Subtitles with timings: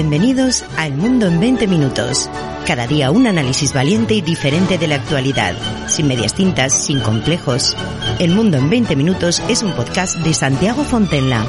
[0.00, 2.30] Bienvenidos a El Mundo en 20 Minutos.
[2.64, 5.56] Cada día un análisis valiente y diferente de la actualidad,
[5.88, 7.76] sin medias tintas, sin complejos.
[8.20, 11.44] El Mundo en 20 Minutos es un podcast de Santiago Fontenla.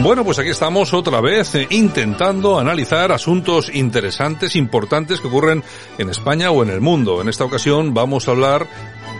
[0.00, 5.64] Bueno, pues aquí estamos otra vez eh, intentando analizar asuntos interesantes, importantes que ocurren
[5.98, 7.20] en España o en el mundo.
[7.20, 8.68] En esta ocasión vamos a hablar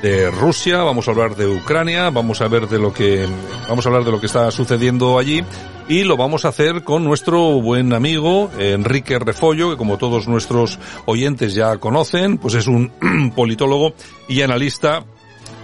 [0.03, 3.27] de Rusia, vamos a hablar de Ucrania, vamos a ver de lo que
[3.69, 5.45] vamos a hablar de lo que está sucediendo allí
[5.91, 10.79] y lo vamos a hacer con nuestro buen amigo Enrique Refollo, que como todos nuestros
[11.05, 12.93] oyentes ya conocen, pues es un
[13.35, 13.95] politólogo
[14.29, 15.05] y analista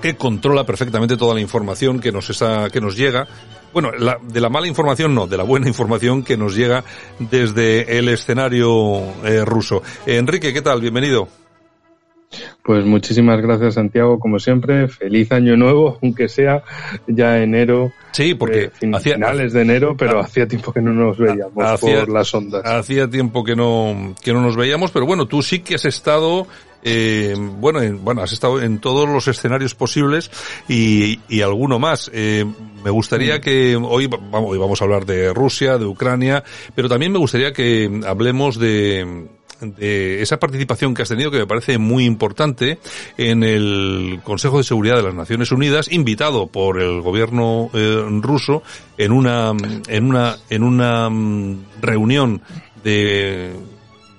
[0.02, 3.28] que controla perfectamente toda la información que nos está, que nos llega.
[3.72, 6.82] Bueno, la, de la mala información no, de la buena información que nos llega
[7.20, 9.84] desde el escenario eh, ruso.
[10.06, 10.80] Enrique, ¿qué tal?
[10.80, 11.45] Bienvenido.
[12.62, 14.88] Pues muchísimas gracias Santiago, como siempre.
[14.88, 16.62] Feliz año nuevo, aunque sea
[17.06, 17.92] ya enero.
[18.12, 22.08] Sí, porque eh, hacía, finales de enero, pero hacía tiempo que no nos veíamos por
[22.08, 22.64] las ondas.
[22.64, 26.46] Hacía tiempo que no que no nos veíamos, pero bueno, tú sí que has estado
[26.88, 30.30] eh, bueno, en, bueno, has estado en todos los escenarios posibles
[30.68, 32.10] y, y alguno más.
[32.14, 32.44] Eh,
[32.84, 36.44] me gustaría que hoy vamos, hoy vamos a hablar de Rusia, de Ucrania,
[36.76, 39.26] pero también me gustaría que hablemos de
[39.60, 42.78] de esa participación que has tenido que me parece muy importante
[43.16, 48.62] en el Consejo de Seguridad de las Naciones Unidas, invitado por el gobierno eh, ruso
[48.98, 49.52] en una
[49.88, 52.42] en una en una mm, reunión
[52.82, 53.54] de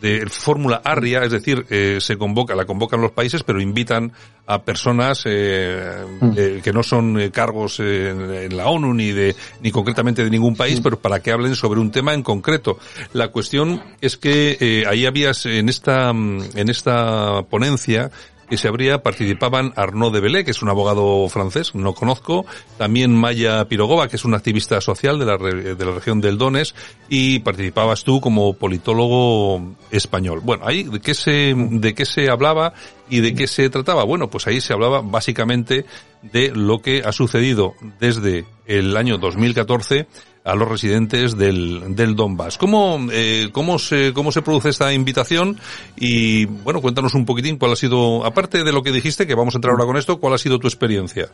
[0.01, 4.11] de fórmula ARIA, es decir, eh, se convoca, la convocan los países, pero invitan
[4.45, 6.61] a personas eh, mm.
[6.61, 10.79] que no son eh, cargos en, la ONU ni de ni concretamente de ningún país,
[10.81, 12.77] pero para que hablen sobre un tema en concreto.
[13.13, 18.11] La cuestión es que ahí habías en esta mm, en esta ponencia
[18.49, 22.45] que se habría participaban Arnaud de Belé, que es un abogado francés, no conozco,
[22.77, 26.75] también Maya Pirogova, que es una activista social de la, de la región del Dones,
[27.09, 30.41] y participabas tú como politólogo español.
[30.43, 32.73] Bueno, ahí de qué se, de qué se hablaba
[33.09, 34.03] y de qué se trataba.
[34.03, 35.85] Bueno, pues ahí se hablaba básicamente
[36.21, 40.07] de lo que ha sucedido desde el año 2014
[40.47, 42.57] a los residentes del, del Donbass.
[42.57, 45.59] ¿Cómo, eh, cómo, se, ¿Cómo se produce esta invitación?
[45.97, 49.55] Y bueno, cuéntanos un poquitín cuál ha sido, aparte de lo que dijiste, que vamos
[49.55, 51.29] a entrar ahora con esto, cuál ha sido tu experiencia.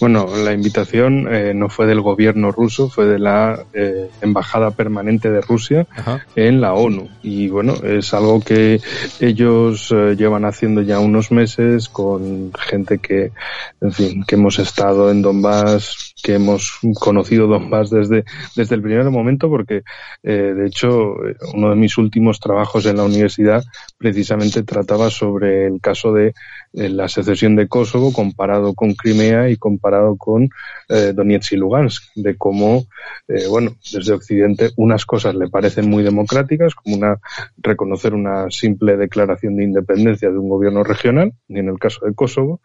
[0.00, 5.30] Bueno, la invitación eh, no fue del gobierno ruso, fue de la eh, embajada permanente
[5.30, 6.26] de Rusia Ajá.
[6.34, 7.08] en la ONU.
[7.22, 8.80] Y bueno, es algo que
[9.20, 13.32] ellos eh, llevan haciendo ya unos meses con gente que,
[13.80, 18.24] en fin, que hemos estado en Donbass, que hemos conocido Donbass desde,
[18.56, 19.82] desde el primer momento, porque
[20.22, 21.14] eh, de hecho
[21.54, 23.62] uno de mis últimos trabajos en la universidad
[23.98, 26.34] precisamente trataba sobre el caso de
[26.72, 30.48] la secesión de Kosovo comparado con Crimea y comparado con
[30.88, 32.86] eh, Donetsk y Lugansk, de cómo,
[33.28, 37.18] eh, bueno, desde Occidente unas cosas le parecen muy democráticas, como una
[37.56, 42.14] reconocer una simple declaración de independencia de un gobierno regional, ni en el caso de
[42.14, 42.60] Kosovo,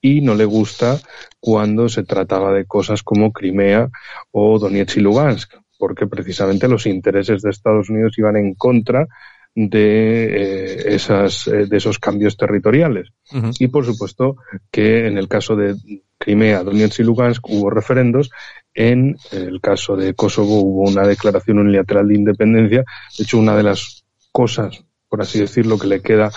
[0.00, 0.98] y no le gusta
[1.40, 3.88] cuando se trataba de cosas como Crimea
[4.30, 9.08] o Donetsk y Lugansk, porque precisamente los intereses de Estados Unidos iban en contra
[9.54, 13.10] de eh, esas eh, de esos cambios territoriales.
[13.32, 13.56] Uh -huh.
[13.58, 14.36] y por supuesto
[14.70, 15.76] que en el caso de
[16.18, 18.30] Crimea, Donetsk y Lugansk hubo referendos.
[18.74, 22.84] En el caso de Kosovo hubo una declaración unilateral de independencia.
[23.18, 26.30] De hecho una de las cosas por así decirlo que le queda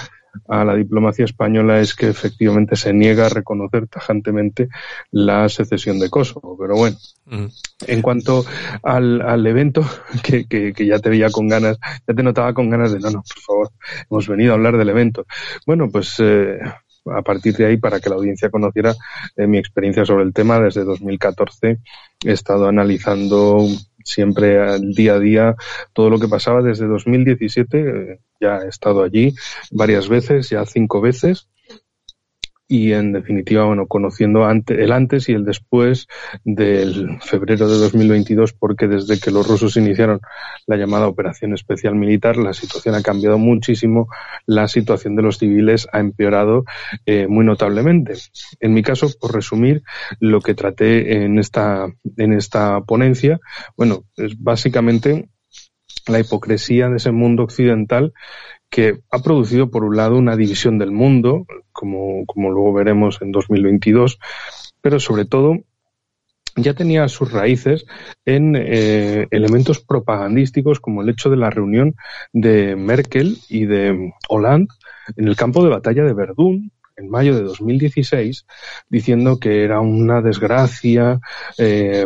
[0.47, 4.70] a la diplomacia española es que efectivamente se niega a reconocer tajantemente
[5.11, 6.58] la secesión de Kosovo.
[6.59, 7.46] Pero bueno, mm.
[7.87, 8.46] en cuanto
[8.84, 9.84] al, al evento,
[10.23, 11.78] que, que, que, ya te veía con ganas,
[12.08, 13.70] ya te notaba con ganas de, no, no, por favor,
[14.09, 15.26] hemos venido a hablar del evento.
[15.66, 16.59] Bueno, pues eh,
[17.05, 18.93] a partir de ahí, para que la audiencia conociera
[19.35, 21.79] eh, mi experiencia sobre el tema, desde 2014
[22.23, 23.67] he estado analizando
[24.05, 25.55] siempre al día a día
[25.91, 27.79] todo lo que pasaba desde 2017.
[27.79, 29.34] Eh, ya he estado allí
[29.72, 31.49] varias veces, ya cinco veces.
[32.67, 36.08] Y en definitiva, bueno, conociendo el antes y el después
[36.44, 40.20] del febrero de 2022, porque desde que los rusos iniciaron
[40.66, 44.08] la llamada operación especial militar, la situación ha cambiado muchísimo,
[44.47, 46.66] la situación de los civiles ha empeorado
[47.06, 48.14] eh, muy notablemente.
[48.59, 49.84] En mi caso, por resumir,
[50.20, 53.40] lo que traté en esta, en esta ponencia,
[53.78, 55.29] bueno, es básicamente
[56.08, 58.14] la hipocresía de ese mundo occidental
[58.75, 63.31] que ha producido, por un lado, una división del mundo, como, como luego veremos en
[63.31, 64.19] 2022,
[64.81, 65.59] pero sobre todo
[66.57, 67.85] ya tenía sus raíces
[68.25, 71.95] en eh, elementos propagandísticos como el hecho de la reunión
[72.33, 74.67] de Merkel y de Hollande
[75.16, 78.45] en el campo de batalla de Verdún, en mayo de 2016
[78.89, 81.19] diciendo que era una desgracia
[81.57, 82.05] eh,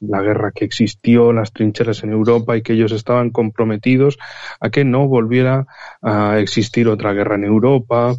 [0.00, 4.18] la guerra que existió, las trincheras en Europa y que ellos estaban comprometidos
[4.60, 5.66] a que no volviera
[6.02, 8.14] a existir otra guerra en Europa,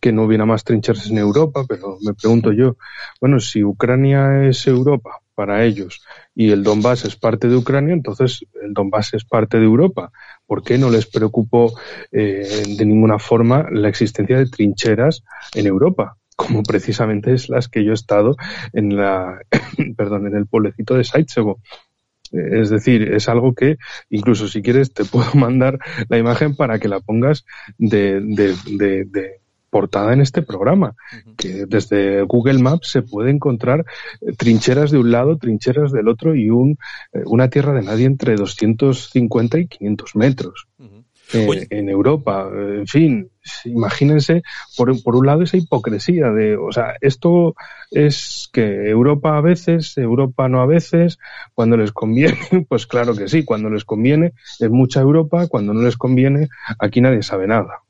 [0.00, 2.76] que no hubiera más trincheras en Europa, pero me pregunto yo,
[3.20, 6.02] bueno, si Ucrania es Europa para ellos
[6.34, 10.12] y el Donbass es parte de Ucrania, entonces el Donbass es parte de Europa.
[10.50, 11.72] ¿Por qué no les preocupó
[12.10, 15.22] eh, de ninguna forma la existencia de trincheras
[15.54, 16.16] en Europa?
[16.34, 18.34] como precisamente es las que yo he estado
[18.72, 19.42] en la,
[19.96, 21.60] perdón, en el pueblecito de Saitsevo.
[22.32, 23.76] Es decir, es algo que
[24.08, 27.44] incluso si quieres te puedo mandar la imagen para que la pongas
[27.78, 29.39] de, de, de
[29.70, 30.94] portada en este programa,
[31.36, 33.84] que desde Google Maps se puede encontrar
[34.20, 36.76] eh, trincheras de un lado, trincheras del otro y un,
[37.12, 40.66] eh, una tierra de nadie entre 250 y 500 metros.
[41.32, 43.30] Eh, en Europa, en fin,
[43.64, 44.42] imagínense,
[44.76, 47.54] por, por, un lado, esa hipocresía de, o sea, esto
[47.90, 51.18] es que Europa a veces, Europa no a veces,
[51.54, 52.38] cuando les conviene,
[52.68, 56.48] pues claro que sí, cuando les conviene es mucha Europa, cuando no les conviene,
[56.78, 57.82] aquí nadie sabe nada.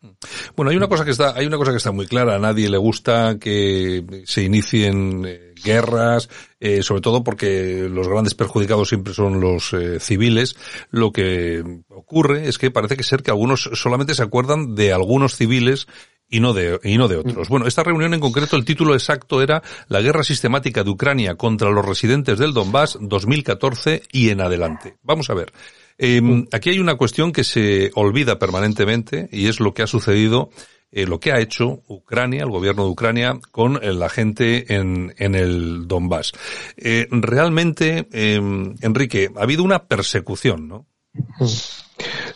[0.56, 2.68] Bueno, hay una cosa que está, hay una cosa que está muy clara, a nadie
[2.68, 9.14] le gusta que se inicien eh, guerras, eh, sobre todo porque los grandes perjudicados siempre
[9.14, 10.56] son los eh, civiles.
[10.90, 15.36] Lo que ocurre es que parece que ser que algunos solamente se acuerdan de algunos
[15.40, 15.86] civiles
[16.28, 17.48] y no de, y no de otros.
[17.48, 21.70] Bueno, esta reunión en concreto, el título exacto era La guerra sistemática de Ucrania contra
[21.70, 24.96] los residentes del Donbass 2014 y en adelante.
[25.02, 25.52] Vamos a ver.
[25.98, 30.50] Em, aquí hay una cuestión que se olvida permanentemente y es lo que ha sucedido
[30.92, 35.14] eh, lo que ha hecho Ucrania, el gobierno de Ucrania, con eh, la gente en,
[35.18, 36.32] en el Donbass.
[36.76, 40.86] Eh, realmente, em, Enrique, ha habido una persecución, ¿no?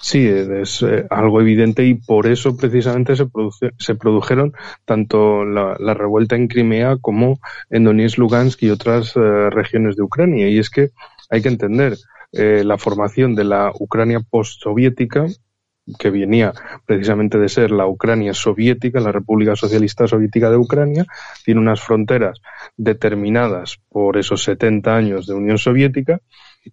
[0.00, 3.26] Sí, es eh, algo evidente y por eso precisamente se,
[3.78, 4.52] se produjeron
[4.84, 7.40] tanto la, la, revuelta en Crimea como
[7.70, 10.48] en Donetsk, Lugansk y otras eh, regiones de Ucrania.
[10.48, 10.90] Y es que
[11.30, 11.96] hay que entender
[12.32, 15.26] eh, la formación de la Ucrania postsoviética
[15.98, 16.52] que venía
[16.86, 21.04] precisamente de ser la Ucrania soviética, la República Socialista Soviética de Ucrania,
[21.44, 22.40] tiene unas fronteras
[22.76, 26.20] determinadas por esos 70 años de Unión Soviética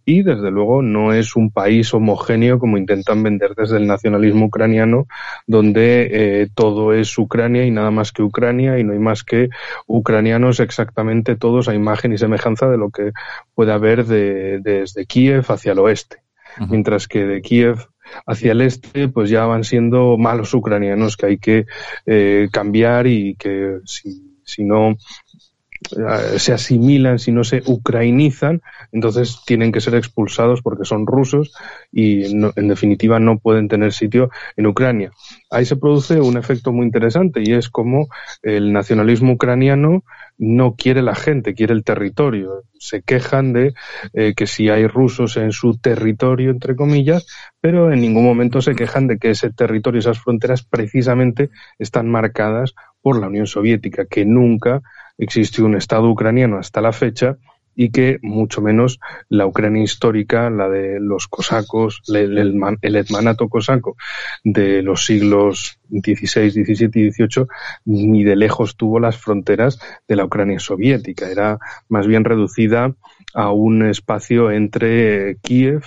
[0.05, 5.07] y desde luego no es un país homogéneo como intentan vender desde el nacionalismo ucraniano,
[5.47, 9.49] donde eh, todo es Ucrania y nada más que Ucrania y no hay más que
[9.87, 13.11] ucranianos exactamente todos a imagen y semejanza de lo que
[13.53, 16.17] puede haber de, desde Kiev hacia el oeste.
[16.69, 17.87] Mientras que de Kiev
[18.25, 21.65] hacia el este, pues ya van siendo malos ucranianos que hay que
[22.05, 24.97] eh, cambiar y que si, si no
[26.37, 28.61] se asimilan, si no se ucrainizan,
[28.91, 31.53] entonces tienen que ser expulsados porque son rusos
[31.91, 35.11] y en definitiva no pueden tener sitio en Ucrania.
[35.49, 38.07] Ahí se produce un efecto muy interesante y es como
[38.43, 40.03] el nacionalismo ucraniano
[40.37, 42.63] no quiere la gente, quiere el territorio.
[42.79, 43.73] Se quejan de
[44.13, 47.27] eh, que si hay rusos en su territorio, entre comillas,
[47.59, 52.73] pero en ningún momento se quejan de que ese territorio, esas fronteras precisamente están marcadas
[53.01, 54.81] por la Unión Soviética, que nunca
[55.21, 57.37] existe un Estado ucraniano hasta la fecha
[57.75, 58.99] y que mucho menos
[59.29, 62.37] la Ucrania histórica, la de los cosacos, el,
[62.81, 63.95] el, etmanato cosaco
[64.43, 67.45] de los siglos XVI, XVII y XVIII,
[67.85, 71.29] ni de lejos tuvo las fronteras de la Ucrania soviética.
[71.29, 72.93] Era más bien reducida
[73.33, 75.83] a un espacio entre Kiev,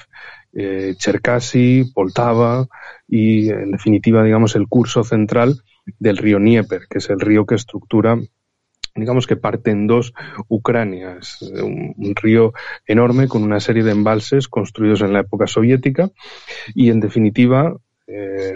[0.54, 2.66] eh, Cherkasy, Poltava
[3.06, 5.60] y, en definitiva, digamos, el curso central
[5.98, 8.18] del río Dnieper, que es el río que estructura
[8.94, 10.12] digamos que parte en dos
[10.48, 12.52] Ucranias, un, un, río
[12.86, 16.10] enorme con una serie de embalses construidos en la época soviética
[16.74, 18.54] y en definitiva eh,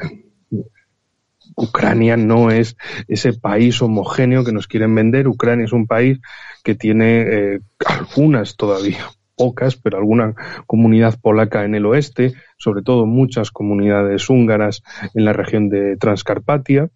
[1.57, 2.77] Ucrania no es
[3.09, 5.27] ese país homogéneo que nos quieren vender.
[5.27, 6.21] Ucrania es un país
[6.63, 10.35] que tiene eh, algunas todavía pocas, pero alguna
[10.67, 14.83] comunidad polaca en el oeste, sobre todo muchas comunidades húngaras
[15.15, 16.91] en la región de Transcarpatia,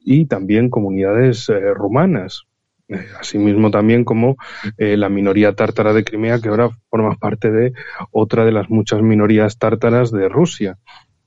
[0.00, 2.46] y también comunidades rumanas.
[3.18, 4.36] Asimismo también como
[4.76, 7.72] la minoría tártara de Crimea, que ahora forma parte de
[8.10, 10.78] otra de las muchas minorías tártaras de Rusia.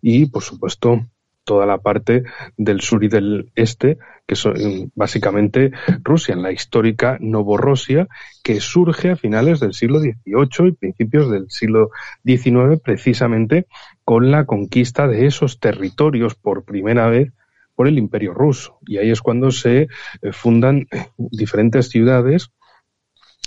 [0.01, 1.07] Y, por supuesto,
[1.43, 2.23] toda la parte
[2.57, 3.97] del sur y del este,
[4.27, 5.71] que son básicamente
[6.03, 8.07] Rusia, en la histórica Novorossia,
[8.43, 11.89] que surge a finales del siglo XVIII y principios del siglo
[12.23, 13.65] XIX, precisamente
[14.03, 17.31] con la conquista de esos territorios por primera vez
[17.77, 18.79] por el Imperio ruso.
[18.87, 22.49] Y ahí es cuando se eh, fundan eh, diferentes ciudades,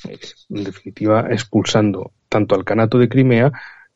[0.08, 0.18] eh,
[0.50, 3.52] en definitiva expulsando tanto al Canato de Crimea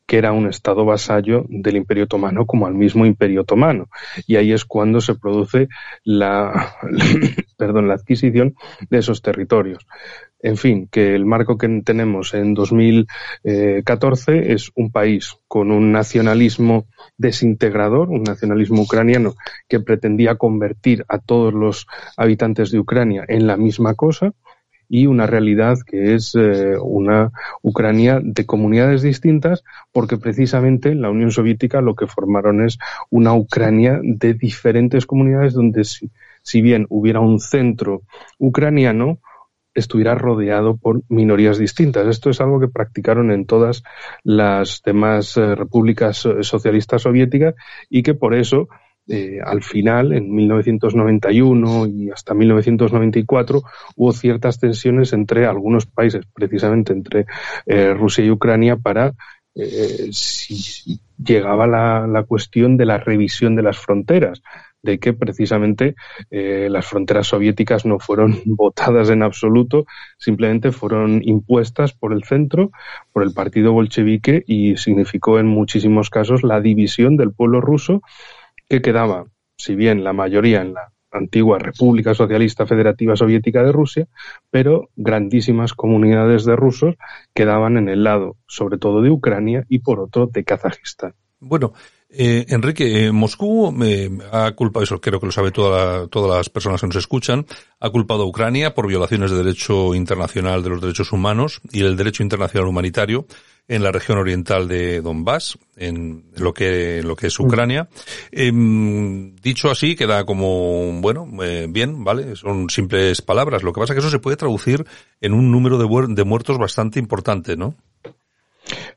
[0.06, 3.88] que era un estado vasallo del Imperio Otomano como al mismo Imperio Otomano.
[4.26, 5.68] Y ahí es cuando se produce
[6.02, 6.76] la,
[7.56, 8.54] perdón, la adquisición
[8.90, 9.86] de esos territorios.
[10.44, 16.84] En fin, que el marco que tenemos en 2014 es un país con un nacionalismo
[17.16, 19.36] desintegrador, un nacionalismo ucraniano
[19.66, 21.86] que pretendía convertir a todos los
[22.18, 24.34] habitantes de Ucrania en la misma cosa,
[24.86, 27.32] y una realidad que es eh, una
[27.62, 32.76] Ucrania de comunidades distintas, porque precisamente la Unión Soviética lo que formaron es
[33.08, 38.02] una Ucrania de diferentes comunidades donde si bien hubiera un centro
[38.38, 39.20] ucraniano,
[39.74, 42.06] estuviera rodeado por minorías distintas.
[42.06, 43.82] Esto es algo que practicaron en todas
[44.22, 47.54] las demás eh, repúblicas eh, socialistas soviéticas
[47.90, 48.68] y que por eso
[49.06, 53.62] eh, al final, en 1991 y hasta 1994,
[53.96, 57.26] hubo ciertas tensiones entre algunos países, precisamente entre
[57.94, 59.12] Rusia y Ucrania, para
[60.10, 64.42] si llegaba la, cuestión de la revisión de las fronteras,
[64.84, 65.96] de que precisamente
[66.30, 69.86] las fronteras soviéticas no fueron votadas en absoluto,
[70.18, 72.70] simplemente fueron impuestas por el centro,
[73.12, 78.02] por el partido bolchevique y significó en muchísimos casos la división del pueblo ruso
[78.68, 79.26] que quedaba,
[79.56, 84.08] si bien la mayoría en la antigua República Socialista Federativa Soviética de Rusia,
[84.50, 86.96] pero grandísimas comunidades de rusos
[87.32, 91.14] quedaban en el lado, sobre todo de Ucrania y por otro de Kazajistán.
[91.40, 91.72] Bueno,
[92.16, 96.48] eh, Enrique, eh, Moscú me ha culpado, eso creo que lo sabe toda todas las
[96.48, 97.46] personas que nos escuchan,
[97.80, 101.96] ha culpado a Ucrania por violaciones de derecho internacional de los derechos humanos y el
[101.96, 103.26] derecho internacional humanitario
[103.66, 107.88] en la región oriental de Donbass, en lo que, lo que es Ucrania.
[108.30, 112.36] Em, dicho así, queda como, bueno, eh, bien, ¿vale?
[112.36, 113.62] Son simples palabras.
[113.62, 114.84] Lo que pasa es que eso se puede traducir
[115.20, 117.74] en un número de, de muertos bastante importante, ¿no?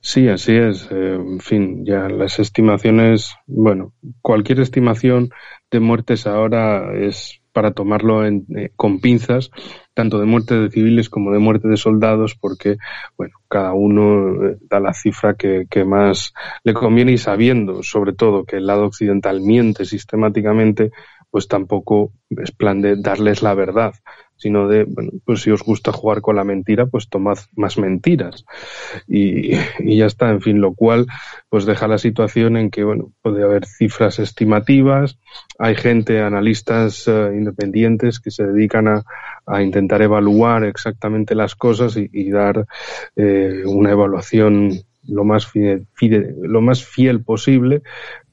[0.01, 0.87] Sí, así es.
[0.91, 5.29] Eh, en fin, ya las estimaciones, bueno, cualquier estimación
[5.71, 9.49] de muertes ahora es para tomarlo en, eh, con pinzas,
[9.95, 12.77] tanto de muerte de civiles como de muerte de soldados, porque,
[13.17, 16.33] bueno, cada uno eh, da la cifra que, que más
[16.63, 20.91] le conviene y sabiendo, sobre todo, que el lado occidental miente sistemáticamente,
[21.31, 23.93] pues tampoco es plan de darles la verdad
[24.37, 28.45] sino de, bueno, pues si os gusta jugar con la mentira, pues tomad más mentiras.
[29.07, 31.07] Y, y, ya está, en fin, lo cual
[31.49, 35.17] pues deja la situación en que, bueno, puede haber cifras estimativas,
[35.59, 39.03] hay gente, analistas eh, independientes que se dedican a,
[39.45, 42.65] a, intentar evaluar exactamente las cosas y, dar
[43.15, 44.71] eh, una evaluación
[45.07, 47.81] lo más, fide, lo más fiel posible,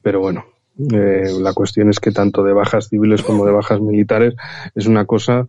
[0.01, 0.45] pero bueno,
[0.77, 4.35] eh, la cuestión es que tanto de bajas civiles como de bajas militares
[4.75, 5.47] es una cosa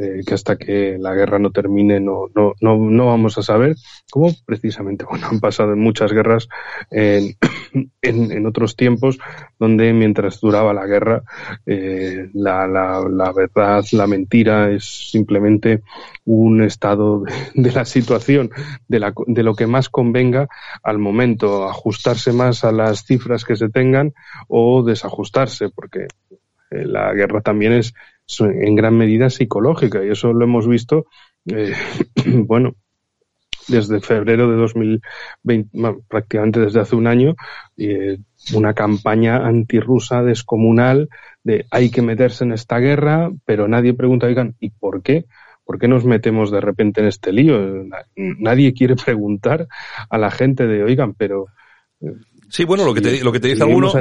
[0.00, 3.74] eh, que hasta que la guerra no termine no, no, no, no vamos a saber,
[4.08, 6.48] como precisamente bueno, han pasado en muchas guerras
[6.90, 7.34] en,
[8.02, 9.18] en, en otros tiempos,
[9.58, 11.24] donde mientras duraba la guerra,
[11.66, 15.82] eh, la, la, la, verdad, la mentira es simplemente
[16.24, 17.24] un estado
[17.54, 18.50] de, la situación,
[18.86, 20.48] de, la, de lo que más convenga
[20.84, 24.14] al momento, ajustarse más a las cifras que se tengan
[24.46, 26.06] o desajustarse, porque
[26.70, 27.94] eh, la guerra también es
[28.40, 31.06] en gran medida psicológica y eso lo hemos visto,
[31.46, 31.72] eh,
[32.26, 32.74] bueno,
[33.68, 37.34] desde febrero de 2020, prácticamente desde hace un año,
[37.76, 38.18] eh,
[38.54, 41.08] una campaña antirrusa descomunal
[41.44, 45.26] de hay que meterse en esta guerra, pero nadie pregunta, oigan, ¿y por qué?
[45.64, 47.84] ¿Por qué nos metemos de repente en este lío?
[48.16, 49.68] Nadie quiere preguntar
[50.08, 51.46] a la gente de, oigan, pero
[52.00, 52.12] eh,
[52.50, 53.92] Sí, bueno, lo que te, lo que te dice alguno,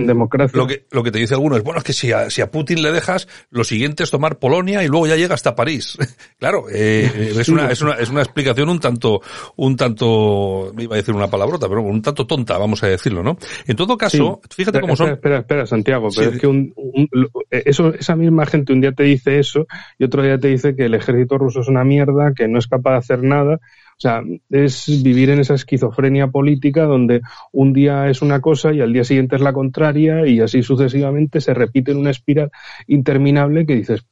[0.53, 2.49] lo que, lo que te dice alguno es, bueno, es que si a, si a
[2.49, 5.97] Putin le dejas, lo siguiente es tomar Polonia y luego ya llega hasta París.
[6.39, 9.21] claro, eh, es una, es una, es una explicación un tanto,
[9.57, 13.37] un tanto, iba a decir una palabrota, pero un tanto tonta, vamos a decirlo, ¿no?
[13.65, 15.11] En todo caso, fíjate cómo son.
[15.11, 17.09] Espera, espera, Santiago, pero es que un, un,
[17.49, 19.67] eso, esa misma gente un día te dice eso
[19.99, 22.67] y otro día te dice que el ejército ruso es una mierda, que no es
[22.67, 23.59] capaz de hacer nada
[23.97, 28.79] O sea, es vivir en esa esquizofrenia política donde un día es una cosa y
[28.79, 32.51] al día siguiente es la contraria y así sucesivamente se repite en una espiral
[32.85, 34.05] interminable que dices,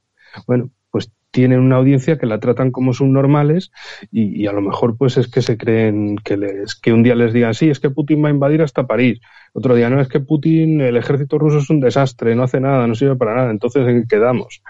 [0.47, 3.71] bueno, pues tienen una audiencia que la tratan como subnormales
[4.09, 7.13] y, y a lo mejor pues es que se creen que les que un día
[7.13, 9.19] les digan sí es que Putin va a invadir hasta París
[9.51, 12.87] otro día no es que Putin el ejército ruso es un desastre no hace nada
[12.87, 14.61] no sirve para nada entonces en qué quedamos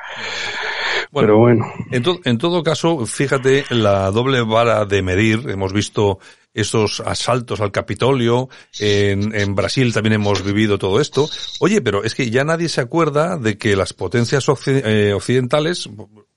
[1.16, 6.20] bueno, pero bueno en, en todo caso fíjate la doble vara de medir hemos visto
[6.56, 8.50] esos asaltos al Capitolio.
[8.80, 11.30] En, en, Brasil también hemos vivido todo esto.
[11.60, 15.90] Oye, pero es que ya nadie se acuerda de que las potencias eh, occidentales,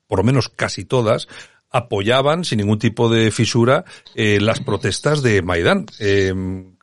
[0.09, 1.29] por lo menos casi todas,
[1.71, 5.87] apoyaban sin ningún tipo de fisura eh, las protestas de Maidán.
[6.01, 6.35] Eh,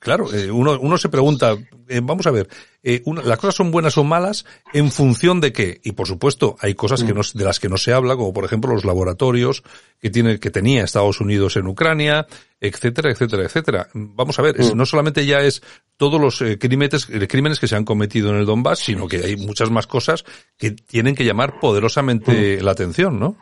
[0.06, 1.58] claro, eh, uno, uno se pregunta,
[1.90, 2.48] eh, vamos a ver,
[2.84, 5.82] eh, una, las cosas son buenas o malas en función de qué.
[5.84, 7.18] Y por supuesto, hay cosas que mm.
[7.18, 9.64] no, de las que no se habla, como por ejemplo los laboratorios
[10.00, 12.28] que tiene, que tenía Estados Unidos en Ucrania,
[12.62, 13.88] etcétera, etcétera, etcétera.
[13.96, 14.78] Vamos a ver, es, mm.
[14.78, 15.64] no solamente ya es
[15.98, 19.72] todos los crímenes, crímenes que se han cometido en el Donbass, sino que hay muchas
[19.72, 20.24] más cosas
[20.56, 22.64] que tienen que llamar poderosamente mm.
[22.64, 23.38] la atención, ¿no?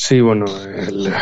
[0.00, 1.12] Sí, bueno, el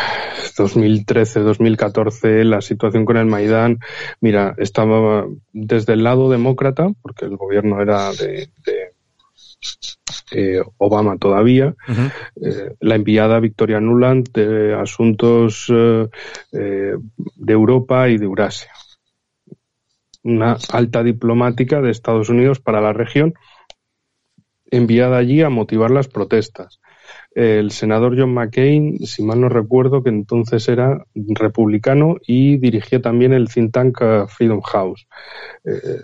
[0.55, 3.79] 2013-2014 la situación con el Maidán,
[4.21, 8.51] mira, estaba desde el lado demócrata, porque el gobierno era de,
[10.31, 11.73] eh, Obama todavía,
[12.39, 16.07] eh, la enviada Victoria Nuland de Asuntos eh,
[16.51, 18.71] de Europa y de Eurasia.
[20.21, 23.33] Una alta diplomática de Estados Unidos para la región,
[24.69, 26.79] enviada allí a motivar las protestas
[27.37, 33.31] el senador John McCain, si mal no recuerdo, que entonces era republicano y dirigía también
[33.31, 35.07] el think tank uh, Freedom House.
[35.63, 36.01] Eh,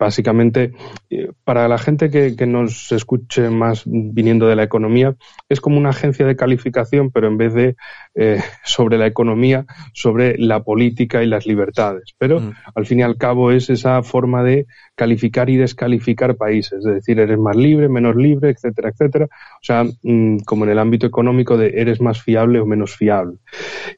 [0.00, 0.72] básicamente,
[1.10, 5.14] eh, para la gente que, nos escuche más viniendo de la economía,
[5.48, 7.76] es como una agencia de calificación, pero en vez de
[8.14, 12.14] eh, sobre la economía, sobre la política y las libertades.
[12.16, 12.52] Pero mm.
[12.74, 17.20] al fin y al cabo es esa forma de calificar y descalificar países, es decir,
[17.20, 19.26] eres más libre, menos libre, etcétera, etcétera.
[19.26, 23.36] O sea, mm, como en el ámbito económico de eres más fiable o menos fiable.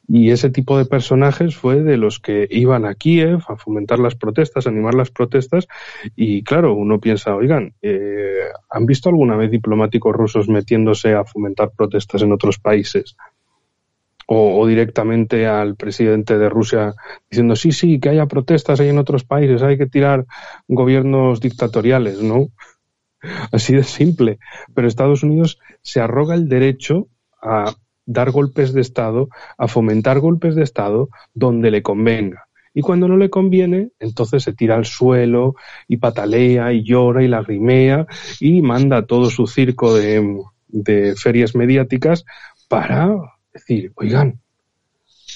[0.07, 4.15] Y ese tipo de personajes fue de los que iban a Kiev a fomentar las
[4.15, 5.67] protestas, a animar las protestas.
[6.15, 11.71] Y claro, uno piensa, oigan, eh, ¿han visto alguna vez diplomáticos rusos metiéndose a fomentar
[11.71, 13.15] protestas en otros países?
[14.25, 16.93] o, directamente al presidente de Rusia
[17.29, 20.25] diciendo sí, sí, que haya protestas ahí en otros países, hay que tirar
[20.67, 22.47] gobiernos dictatoriales, ¿no?
[23.51, 24.39] Así de simple.
[24.73, 27.07] Pero Estados Unidos se arroga el derecho
[27.41, 27.73] a
[28.05, 32.42] dar golpes de Estado, a fomentar golpes de Estado donde le convenga.
[32.73, 35.55] Y cuando no le conviene, entonces se tira al suelo
[35.87, 38.07] y patalea y llora y lagrimea
[38.39, 40.43] y manda todo su circo de,
[41.15, 42.25] ferias mediáticas
[42.67, 43.15] para
[43.53, 44.39] decir, oigan,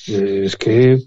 [0.08, 1.00] eh, es que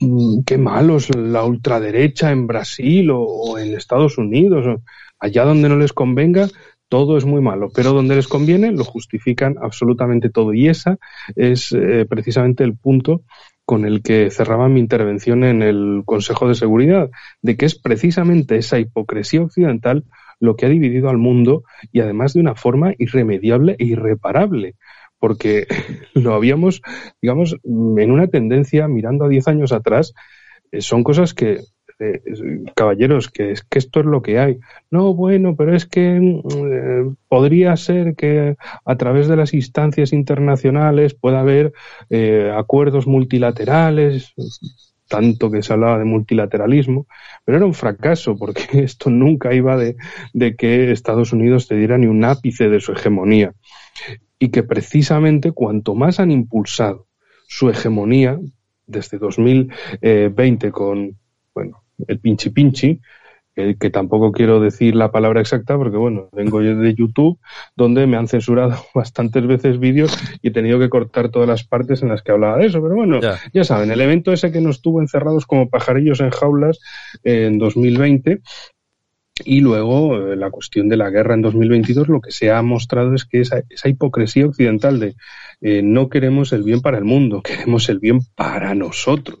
[0.00, 4.80] mm, qué malos la ultraderecha en Brasil o, en Estados Unidos,
[5.18, 6.48] allá donde no les convenga,
[6.88, 10.54] todo es muy malo, pero donde les conviene lo justifican absolutamente todo.
[10.54, 10.98] Y esa
[11.36, 13.22] es eh, precisamente el punto
[13.70, 17.08] con el que cerraba mi intervención en el Consejo de Seguridad,
[17.40, 20.02] de que es precisamente esa hipocresía occidental
[20.40, 24.74] lo que ha dividido al mundo y además de una forma irremediable e irreparable
[25.20, 25.68] porque
[26.14, 26.82] lo habíamos,
[27.22, 30.14] digamos, en una tendencia mirando a 10 años atrás,
[30.72, 31.60] eh, son cosas que,
[32.00, 32.22] eh,
[32.74, 34.58] caballeros, que es que esto es lo que hay.
[34.90, 41.14] No, bueno, pero es que eh, podría ser que a través de las instancias internacionales
[41.14, 41.72] pueda haber
[42.56, 44.34] acuerdos multilaterales,
[45.08, 47.06] tanto que se hablaba de multilateralismo,
[47.44, 49.96] pero era un fracaso porque esto nunca iba de,
[50.32, 53.52] de que Estados Unidos te diera ni un ápice de su hegemonía
[54.38, 57.06] y que precisamente cuanto más han impulsado
[57.46, 58.38] su hegemonía
[58.86, 61.18] desde 2020 con,
[61.54, 63.00] bueno, el pinchi pinchi,
[63.54, 67.38] que tampoco quiero decir la palabra exacta porque, bueno, vengo yo de YouTube
[67.76, 72.02] donde me han censurado bastantes veces vídeos y he tenido que cortar todas las partes
[72.02, 72.80] en las que hablaba de eso.
[72.82, 76.30] Pero bueno, ya, ya saben, el evento ese que nos tuvo encerrados como pajarillos en
[76.30, 76.78] jaulas
[77.24, 78.40] en 2020
[79.44, 83.14] y luego eh, la cuestión de la guerra en 2022, lo que se ha mostrado
[83.14, 85.14] es que esa, esa hipocresía occidental de
[85.60, 89.40] eh, no queremos el bien para el mundo, queremos el bien para nosotros.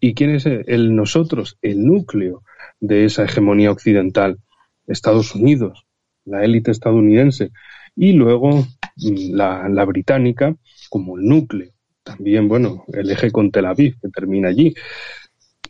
[0.00, 1.58] ¿Y quién es el nosotros?
[1.62, 2.42] El núcleo
[2.80, 4.38] de esa hegemonía occidental.
[4.86, 5.86] Estados Unidos,
[6.24, 7.50] la élite estadounidense.
[7.94, 10.54] Y luego mm, la, la británica
[10.90, 11.72] como el núcleo.
[12.02, 14.74] También, bueno, el eje con Tel Aviv, que termina allí.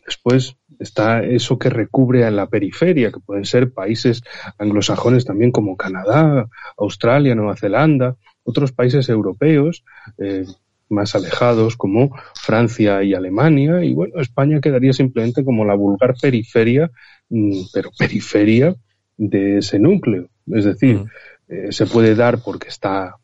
[0.05, 4.21] Después está eso que recubre a la periferia, que pueden ser países
[4.57, 9.83] anglosajones también como Canadá, Australia, Nueva Zelanda, otros países europeos,
[10.17, 10.45] eh,
[10.89, 16.91] más alejados como Francia y Alemania y bueno, España quedaría simplemente como la vulgar periferia,
[17.29, 18.75] mm, pero periferia
[19.17, 20.29] de ese núcleo.
[20.51, 21.05] Es decir, mm.
[21.49, 23.15] eh, se puede dar porque está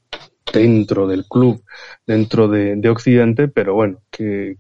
[0.52, 1.64] dentro del club,
[2.06, 4.56] dentro de, Occidente, pero bueno, que,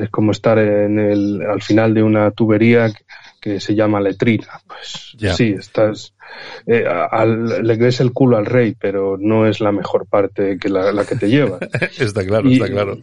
[0.00, 2.92] es como estar en el, al final de una tubería
[3.40, 4.60] que, se llama letrina.
[4.66, 6.14] Pues sí, estás,
[6.66, 6.84] eh,
[7.62, 11.14] le ves el culo al rey, pero no es la mejor parte que la, que
[11.14, 11.58] te lleva.
[11.98, 12.98] está claro, está claro.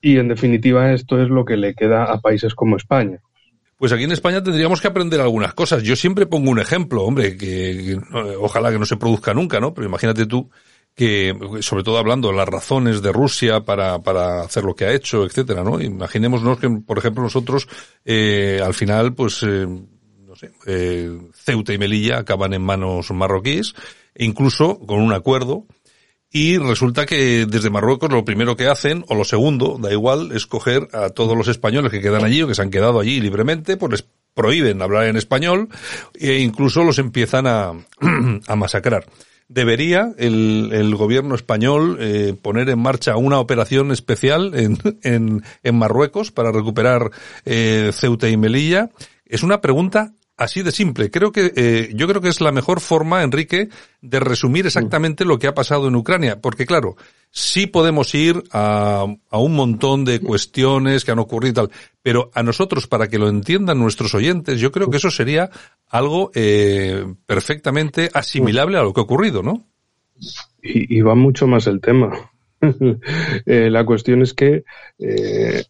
[0.00, 3.18] Y en definitiva esto es lo que le queda a países como España.
[3.76, 5.82] Pues aquí en España tendríamos que aprender algunas cosas.
[5.82, 7.98] Yo siempre pongo un ejemplo, hombre, que,
[8.38, 9.74] ojalá que no se produzca nunca, ¿no?
[9.74, 10.48] Pero imagínate tú
[10.94, 15.24] que, sobre todo hablando las razones de Rusia para, para hacer lo que ha hecho,
[15.24, 15.80] etcétera, ¿no?
[15.80, 17.68] Imaginémonos que, por ejemplo, nosotros,
[18.04, 23.74] eh, al final, pues, eh, no sé, eh, Ceuta y Melilla acaban en manos marroquíes,
[24.14, 25.66] e incluso con un acuerdo,
[26.30, 30.46] y resulta que desde Marruecos lo primero que hacen, o lo segundo, da igual, es
[30.46, 33.78] coger a todos los españoles que quedan allí o que se han quedado allí libremente,
[33.78, 35.68] pues les prohíben hablar en español
[36.14, 37.72] e incluso los empiezan a,
[38.46, 39.06] a masacrar.
[39.48, 46.30] Debería el, el gobierno español eh, poner en marcha una operación especial en, en, Marruecos
[46.30, 47.10] para recuperar
[47.46, 48.90] eh, Ceuta y Melilla.
[49.24, 51.10] Es una pregunta Así de simple.
[51.10, 53.68] Creo que eh, yo creo que es la mejor forma, Enrique,
[54.00, 56.96] de resumir exactamente lo que ha pasado en Ucrania, porque claro,
[57.32, 61.70] sí podemos ir a, a un montón de cuestiones que han ocurrido y tal,
[62.02, 65.50] pero a nosotros para que lo entiendan nuestros oyentes, yo creo que eso sería
[65.88, 69.66] algo eh, perfectamente asimilable a lo que ha ocurrido, ¿no?
[70.62, 72.30] Y, va mucho más el tema.
[73.46, 74.64] eh, la cuestión es que
[74.98, 75.64] eh,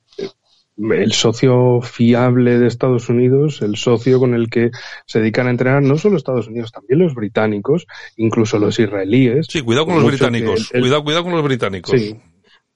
[0.79, 4.71] el socio fiable de Estados Unidos, el socio con el que
[5.07, 7.87] se dedican a entrenar no solo Estados Unidos, también los británicos,
[8.17, 9.47] incluso los israelíes.
[9.49, 10.71] Sí, cuidado con los británicos.
[10.71, 12.01] cuidado, cuidado con los británicos.
[12.01, 12.17] Sí,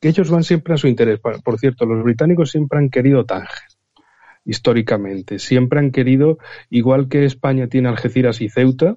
[0.00, 1.20] que ellos van siempre a su interés.
[1.20, 3.48] Por cierto, los británicos siempre han querido Tánger,
[4.44, 5.38] históricamente.
[5.38, 6.38] Siempre han querido,
[6.70, 8.96] igual que España tiene Algeciras y Ceuta,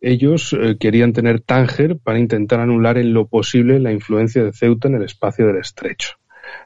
[0.00, 4.86] ellos eh, querían tener Tánger para intentar anular en lo posible la influencia de Ceuta
[4.86, 6.16] en el espacio del estrecho.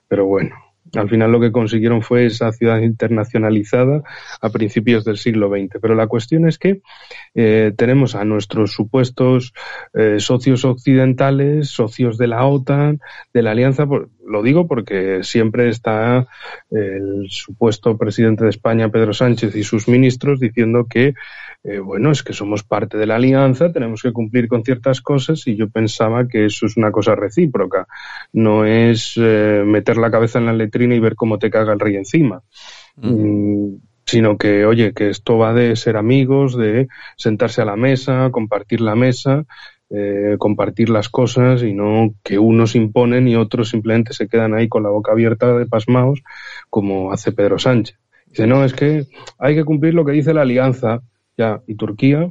[0.09, 0.57] Pero bueno,
[0.95, 4.03] al final lo que consiguieron fue esa ciudad internacionalizada
[4.41, 5.79] a principios del siglo XX.
[5.81, 6.83] Pero la cuestión es que
[7.35, 9.53] eh, tenemos a nuestros supuestos
[9.95, 13.01] eh, socios occidentales, socios de la OTAN,
[13.33, 13.87] de la Alianza,
[14.27, 16.27] lo digo porque siempre está
[16.71, 21.15] el supuesto presidente de España, Pedro Sánchez, y sus ministros diciendo que
[21.63, 25.47] eh, bueno, es que somos parte de la alianza, tenemos que cumplir con ciertas cosas
[25.47, 27.87] y yo pensaba que eso es una cosa recíproca,
[28.33, 31.81] no es eh, meter la cabeza en la letrina y ver cómo te caga el
[31.81, 32.43] rey encima.
[32.97, 33.75] Mm,
[34.07, 38.81] sino que, oye, que esto va de ser amigos, de sentarse a la mesa, compartir
[38.81, 39.45] la mesa,
[39.91, 44.69] eh, compartir las cosas y no que unos imponen y otros simplemente se quedan ahí
[44.69, 46.23] con la boca abierta de pasmaos,
[46.69, 47.99] como hace Pedro Sánchez.
[48.27, 49.07] Dice, no, es que
[49.39, 51.03] hay que cumplir lo que dice la alianza
[51.67, 52.31] y Turquía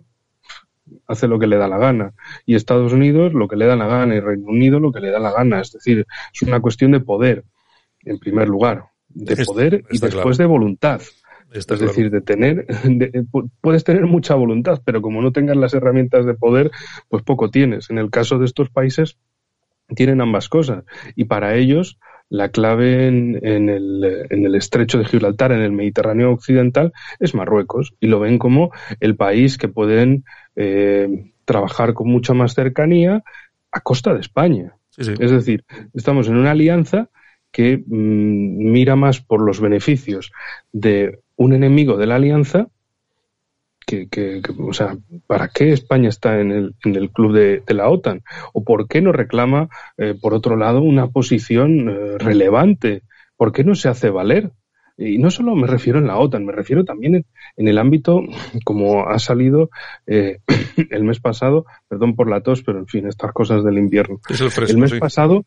[1.07, 2.13] hace lo que le da la gana.
[2.45, 5.11] Y Estados Unidos lo que le da la gana y Reino Unido lo que le
[5.11, 5.61] da la gana.
[5.61, 7.43] Es decir, es una cuestión de poder,
[8.03, 8.85] en primer lugar.
[9.09, 11.01] De poder y después de voluntad.
[11.51, 12.65] Es decir, de tener,
[13.61, 16.71] puedes tener mucha voluntad, pero como no tengas las herramientas de poder,
[17.07, 17.89] pues poco tienes.
[17.89, 19.17] En el caso de estos países,
[19.95, 20.83] tienen ambas cosas.
[21.15, 21.97] Y para ellos,
[22.29, 27.93] la clave en, el, en, el, estrecho de Gibraltar, en el Mediterráneo occidental, es Marruecos.
[27.99, 33.23] Y lo ven como el país que pueden eh, trabajar con mucha más cercanía
[33.71, 34.75] a costa de España.
[34.97, 37.09] Es decir, estamos en una alianza
[37.51, 40.31] que mm, mira más por los beneficios
[40.71, 42.67] de un enemigo de la alianza
[43.85, 48.21] que, o sea, ¿para qué España está en el, en el club de, la OTAN?
[48.53, 53.01] ¿O por qué no reclama, eh, por otro lado, una posición eh, relevante?
[53.35, 54.51] ¿Por qué no se hace valer?
[54.95, 57.25] Y no solo me refiero en la OTAN, me refiero también
[57.55, 58.21] en, el ámbito,
[58.63, 59.71] como ha salido
[60.05, 60.39] eh,
[60.91, 64.19] el mes pasado, perdón por la tos, pero en fin, estas cosas del invierno.
[64.67, 65.45] el, mes pasado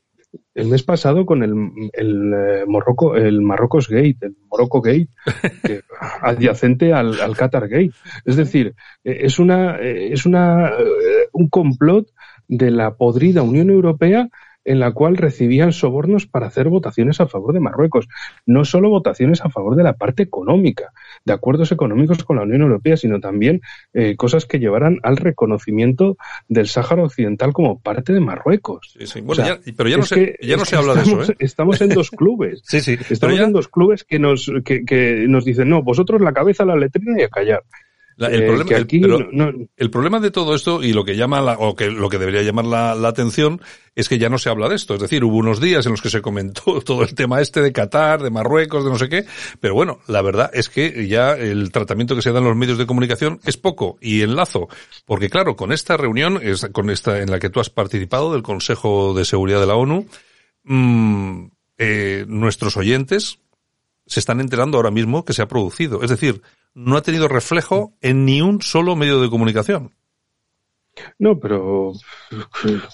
[0.55, 1.53] el mes pasado con el,
[1.93, 2.65] el eh,
[3.17, 5.09] el Marrocos Gate, el Morocco Gate,
[6.23, 7.93] adyacente al, al, Qatar Gate.
[8.25, 10.73] Es decir, eh, es una, eh, es una,
[11.33, 12.09] un complot
[12.49, 14.29] de la podrida Unión Europea
[14.65, 18.09] en la cual recibían sobornos para hacer votaciones a favor de Marruecos.
[18.47, 20.93] No solo votaciones a favor de la parte económica,
[21.25, 23.61] de acuerdos económicos con la Unión Europea, sino también
[23.93, 26.17] eh, cosas que llevaran al reconocimiento
[26.49, 28.95] del Sáhara Occidental como parte de Marruecos.
[28.99, 29.21] Sí, sí.
[29.21, 29.45] Bueno,
[29.77, 31.23] pero ya no, se, ya no se habla de eso.
[31.23, 31.37] ¿eh?
[31.39, 32.63] Estamos en dos clubes.
[32.65, 32.97] sí, sí.
[33.11, 36.77] Estamos en dos clubes que nos, que, que nos dicen, no, vosotros la cabeza, la
[36.77, 37.63] letrina y a callar.
[38.19, 42.09] El, problema, el, problema, de todo esto y lo que llama la, o que lo
[42.09, 43.61] que debería llamar la, atención
[43.95, 44.95] es que ya no se habla de esto.
[44.95, 47.73] Es decir, hubo unos días en los que se comentó todo el tema este de
[47.73, 49.25] Qatar, de Marruecos, de no sé qué,
[49.61, 52.79] pero bueno, la verdad es que ya el tratamiento que se da en los medios
[52.79, 54.69] de comunicación es poco y enlazo,
[55.05, 56.41] porque claro, con esta reunión,
[56.73, 60.07] con esta en la que tú has participado del Consejo de Seguridad de la ONU,
[60.65, 61.47] mmm,
[61.79, 63.39] eh, nuestros oyentes
[64.07, 66.03] se están enterando ahora mismo que se ha producido.
[66.03, 66.43] Es decir,
[66.75, 69.93] no ha tenido reflejo en ni un solo medio de comunicación.
[71.19, 71.93] No, pero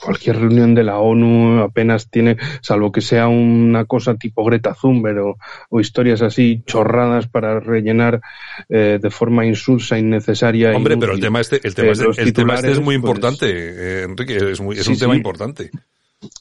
[0.00, 5.34] cualquier reunión de la ONU apenas tiene, salvo que sea una cosa tipo Greta Thunberg
[5.70, 8.20] o, historias así chorradas para rellenar
[8.68, 10.76] eh, de forma insulsa, innecesaria.
[10.76, 13.46] Hombre, pero el tema este, el tema, este, el tema este es muy pues, importante,
[13.50, 15.70] eh, Enrique, es, muy, es un tema importante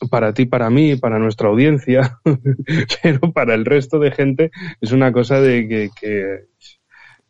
[0.09, 2.19] para ti, para mí, para nuestra audiencia,
[3.03, 6.47] pero para el resto de gente es una cosa de que, que,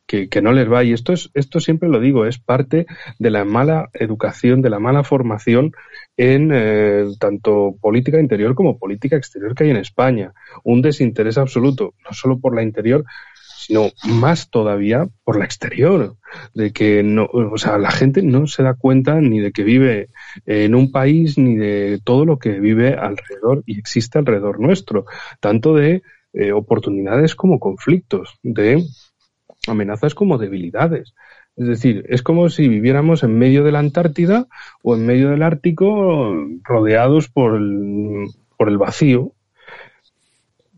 [0.07, 0.83] que, no les va.
[0.83, 2.87] Y esto, es, esto siempre lo digo, es parte
[3.19, 5.73] de la mala educación, de la mala formación
[6.15, 10.33] en eh, tanto política interior como política exterior que hay en España.
[10.63, 13.03] Un desinterés absoluto, no solo por la interior,
[13.57, 16.15] sino más todavía por la exterior,
[16.53, 20.07] de que no, o sea, la gente no se da cuenta ni de que vive
[20.45, 25.05] en un país ni de todo lo que vive alrededor y existe alrededor nuestro,
[25.41, 26.01] tanto de
[26.33, 28.85] eh, oportunidades como conflictos, de
[29.67, 31.13] amenazas como debilidades.
[31.55, 34.47] Es decir, es como si viviéramos en medio de la Antártida
[34.83, 37.59] o en medio del Ártico rodeados por
[38.57, 39.33] por el vacío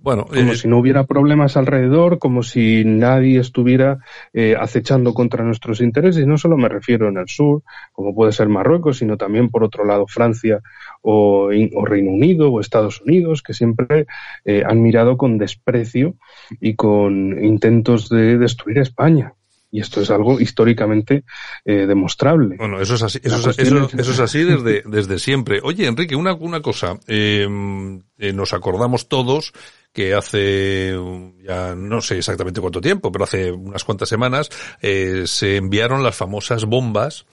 [0.02, 4.00] bueno, como eh, si no hubiera problemas alrededor, como si nadie estuviera
[4.34, 6.24] eh, acechando contra nuestros intereses.
[6.24, 9.64] Y no solo me refiero en el sur, como puede ser Marruecos, sino también por
[9.64, 10.62] otro lado Francia
[11.02, 14.06] o, Reino Unido o Estados Unidos, que siempre
[14.46, 16.16] eh, han mirado con desprecio
[16.62, 19.34] y con intentos de destruir España.
[19.72, 21.24] Y esto es algo históricamente
[21.64, 22.56] demostrable.
[22.58, 25.60] Bueno, eso es así, eso, es, así desde, desde siempre.
[25.64, 26.98] Oye, Enrique, una, una cosa.
[27.08, 29.54] nos acordamos todos
[29.94, 30.96] que hace
[31.44, 34.50] ya no sé exactamente cuánto tiempo, pero hace unas cuantas semanas
[34.82, 37.26] eh, se enviaron las famosas bombas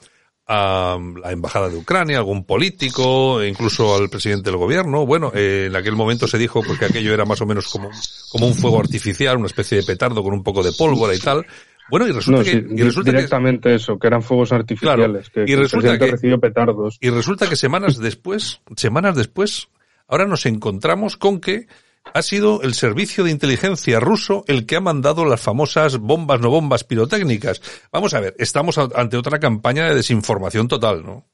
[0.49, 5.05] a la embajada de Ucrania, algún político, incluso al presidente del gobierno.
[5.05, 7.91] Bueno, eh, en aquel momento se dijo porque aquello era más o menos como,
[8.31, 11.45] como un fuego artificial, una especie de petardo con un poco de pólvora y tal.
[11.89, 15.99] Bueno, y resulta que, y resulta directamente eso, que eran fuegos artificiales, que, y resulta
[15.99, 16.99] que, recibió petardos.
[17.01, 19.69] Y resulta que semanas después, semanas después,
[20.09, 21.67] ahora nos encontramos con que
[22.13, 26.51] ha sido el servicio de inteligencia ruso el que ha mandado las famosas bombas no
[26.51, 27.61] bombas pirotécnicas.
[27.93, 31.25] Vamos a ver, estamos ante otra campaña de desinformación total, ¿no?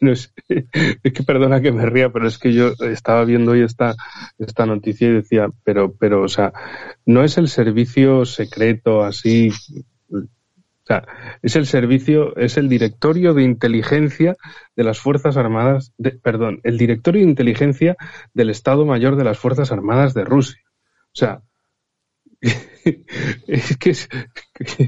[0.00, 3.94] Es, que perdona que me ría, pero es que yo estaba viendo hoy esta,
[4.38, 6.52] esta noticia y decía, pero, pero, o sea,
[7.04, 9.50] no es el servicio secreto así
[10.08, 11.04] o sea,
[11.42, 14.36] es el servicio, es el directorio de inteligencia
[14.76, 17.96] de las Fuerzas Armadas, de, perdón, el directorio de inteligencia
[18.34, 20.62] del Estado Mayor de las Fuerzas Armadas de Rusia.
[21.06, 21.42] O sea,
[23.46, 24.08] es que es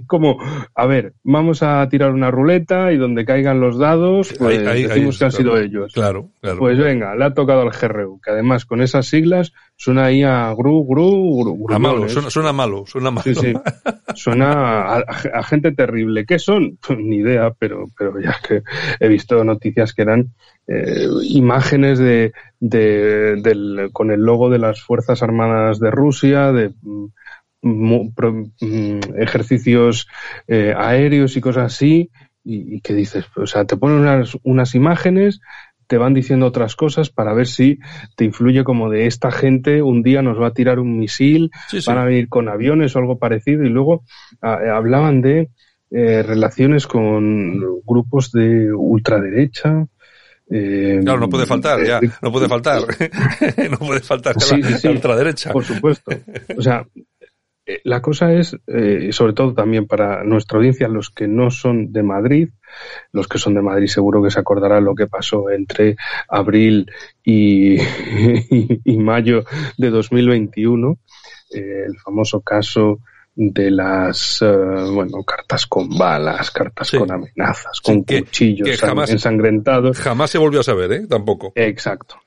[0.07, 0.39] como,
[0.75, 5.25] a ver, vamos a tirar una ruleta y donde caigan los dados, pues decimos que
[5.25, 5.93] han sido ellos.
[5.93, 6.59] Claro, claro.
[6.59, 10.53] Pues venga, le ha tocado al GRU, que además con esas siglas suena ahí a
[10.55, 13.25] gru, gru, gru a malo, suena, malo, suena malo.
[13.25, 13.53] Sí, sí.
[14.15, 16.27] Suena a, gente terrible.
[16.27, 16.79] ¿Qué son?
[16.85, 18.63] Pues ni idea, pero, pero ya que
[18.99, 20.33] he visto noticias que eran
[20.67, 26.73] eh, imágenes de, de, del, con el logo de las Fuerzas Armadas de Rusia, de
[26.83, 27.07] Mm,
[27.62, 30.09] ejercicios
[30.47, 32.11] eh, aéreos y cosas así,
[32.44, 35.40] y, que dices, o sea, te ponen unas, unas imágenes,
[35.87, 37.79] te van diciendo otras cosas para ver si
[38.14, 41.51] te influye como de esta gente un día nos va a tirar un misil,
[41.87, 44.05] van a venir con aviones o algo parecido, y luego
[44.42, 45.51] eh, hablaban de
[45.90, 49.87] eh, relaciones con grupos de ultraderecha,
[50.49, 52.83] claro, no puede faltar, ya, no puede faltar.
[53.71, 55.53] no puede faltar la, ultraderecha.
[55.53, 56.11] Por supuesto.
[56.57, 57.05] O sea, eh,
[57.85, 62.03] la cosa es, eh, sobre todo también para nuestra audiencia, los que no son de
[62.03, 62.49] Madrid,
[63.13, 65.97] los que son de Madrid seguro que se acordarán lo que pasó entre
[66.29, 66.91] abril
[67.23, 67.77] y,
[68.85, 69.45] y, mayo
[69.77, 70.99] de 2021,
[71.55, 73.01] eh, el famoso caso
[73.35, 78.69] de las bueno cartas con balas, cartas con amenazas, con cuchillos
[79.09, 79.97] ensangrentados.
[79.99, 81.07] Jamás se volvió a saber, ¿eh?
[81.07, 81.53] Tampoco.
[81.55, 82.19] Exacto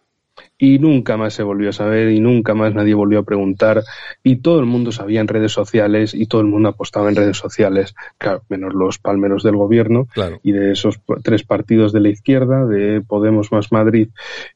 [0.62, 3.84] y nunca más se volvió a saber y nunca más nadie volvió a preguntar
[4.24, 7.38] y todo el mundo sabía en redes sociales y todo el mundo apostaba en redes
[7.38, 10.08] sociales, claro, menos los palmeros del gobierno
[10.44, 14.10] y de esos tres partidos de la izquierda, de Podemos más Madrid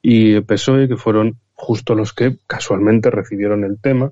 [0.03, 4.11] y PSOE, que fueron justo los que casualmente recibieron el tema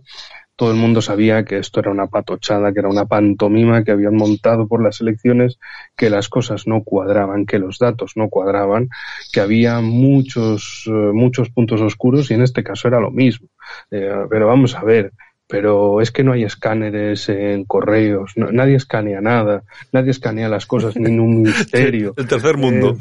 [0.56, 4.16] todo el mundo sabía que esto era una patochada, que era una pantomima que habían
[4.16, 5.60] montado por las elecciones,
[5.98, 8.90] que las cosas no cuadraban, que los datos no cuadraban,
[9.32, 13.48] que había muchos, eh, muchos puntos oscuros y en este caso era lo mismo.
[13.90, 15.14] Eh, pero vamos a ver,
[15.48, 20.96] pero es que no hay escáneres en correos, nadie escanea nada, nadie escanea las cosas
[20.96, 22.14] ni en un ministerio.
[22.16, 22.96] El tercer mundo.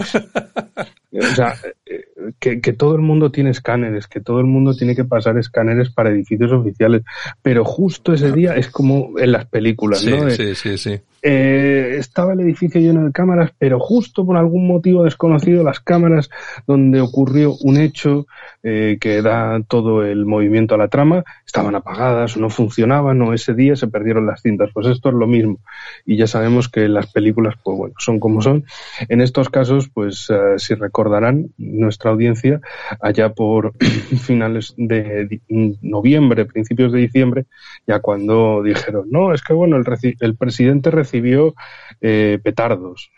[1.13, 1.55] Eh, o sea,
[2.39, 5.91] que, que, todo el mundo tiene escáneres, que todo el mundo tiene que pasar escáneres
[5.91, 7.03] para edificios oficiales,
[7.43, 10.31] pero justo ese día es como en las películas, ¿no?
[10.31, 11.01] Sí, sí, sí.
[11.25, 16.29] Eh, estaba el edificio lleno de cámaras, pero justo por algún motivo desconocido las cámaras
[16.67, 18.27] donde ocurrió un hecho
[18.65, 23.55] eh, que da todo el movimiento a la trama estaban apagadas no funcionaban o ese
[23.55, 24.71] día se perdieron las cintas.
[24.75, 25.61] Pues esto es lo mismo
[26.05, 28.65] y ya sabemos que las películas, pues bueno, son como son.
[29.09, 32.61] En estos casos, pues eh, si recordarán nuestra audiencia,
[33.01, 37.47] allá por finales de noviembre, principios de diciembre,
[37.87, 39.85] ya cuando dijeron, no, es que bueno, el,
[40.19, 41.55] el presidente recibió recibió
[42.01, 43.11] eh, petardos.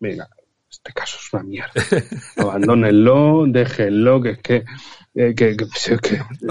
[0.00, 0.28] Venga,
[0.68, 1.72] este caso es una mierda.
[2.36, 4.64] Abandónenlo, déjenlo, que es que
[5.14, 5.66] eh, que, que,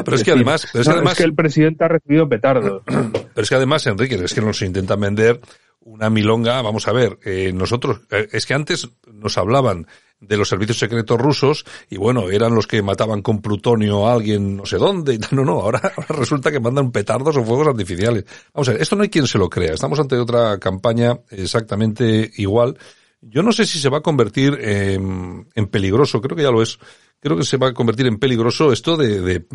[0.03, 2.81] pero es que además, pero es, además es que el presidente ha recibido petardos.
[2.88, 5.39] Pero es que además, Enrique, es que nos intentan vender
[5.81, 6.63] una milonga.
[6.63, 9.86] Vamos a ver, eh, nosotros, eh, es que antes nos hablaban
[10.19, 14.58] de los servicios secretos rusos y bueno, eran los que mataban con plutonio a alguien
[14.58, 15.19] no sé dónde.
[15.32, 18.25] No, no, ahora, resulta que mandan petardos o fuegos artificiales.
[18.54, 19.73] Vamos a ver, esto no hay quien se lo crea.
[19.73, 22.78] Estamos ante otra campaña exactamente igual.
[23.21, 26.62] Yo no sé si se va a convertir en, en peligroso, creo que ya lo
[26.62, 26.80] es.
[27.19, 29.45] Creo que se va a convertir en peligroso esto de, de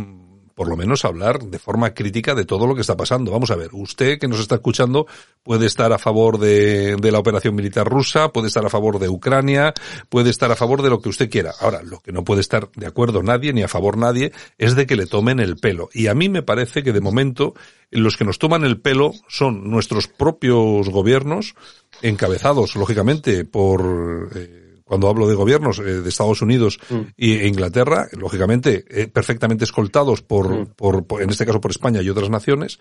[0.61, 3.31] por lo menos hablar de forma crítica de todo lo que está pasando.
[3.31, 5.07] Vamos a ver, usted que nos está escuchando
[5.43, 9.73] puede estar a favor de, la operación militar rusa, puede estar a favor de Ucrania,
[10.11, 11.55] puede estar a favor de lo que usted quiera.
[11.61, 14.87] Ahora, lo que no puede estar de acuerdo nadie, ni a favor nadie, es de
[14.87, 15.89] que le tomen el pelo.
[15.95, 17.55] Y a mí me parece que de momento
[17.91, 21.55] los que nos toman el pelo son nuestros propios gobiernos,
[22.03, 24.29] encabezados, lógicamente, por...
[24.37, 24.60] Eh,
[24.91, 27.01] cuando hablo de gobiernos eh, de Estados Unidos mm.
[27.17, 30.67] e Inglaterra, lógicamente eh, perfectamente escoltados por, mm.
[30.75, 32.81] por, por, en este caso por España y otras naciones,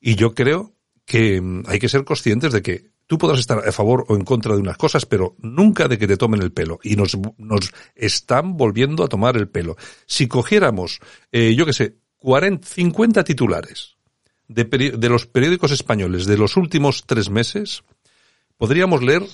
[0.00, 0.72] y yo creo
[1.04, 4.24] que mm, hay que ser conscientes de que tú podrás estar a favor o en
[4.24, 6.80] contra de unas cosas, pero nunca de que te tomen el pelo.
[6.82, 9.76] Y nos, nos están volviendo a tomar el pelo.
[10.06, 10.98] Si cogiéramos,
[11.30, 13.98] eh, yo qué sé, 40, 50 titulares
[14.48, 17.84] de, de los periódicos españoles de los últimos tres meses,
[18.56, 19.24] podríamos leer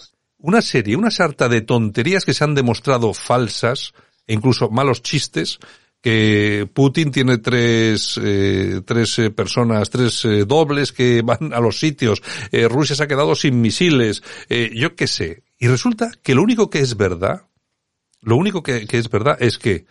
[0.46, 3.94] una serie, una sarta de tonterías que se han demostrado falsas,
[4.28, 5.59] e incluso malos chistes,
[6.00, 11.80] que Putin tiene tres, eh, tres eh, personas, tres eh, dobles que van a los
[11.80, 12.22] sitios,
[12.70, 14.22] Rusia se ha quedado sin misiles,
[14.72, 15.42] yo qué sé.
[15.59, 17.48] Y resulta que lo único que es verdad,
[18.20, 19.87] lo único que, es verdad es que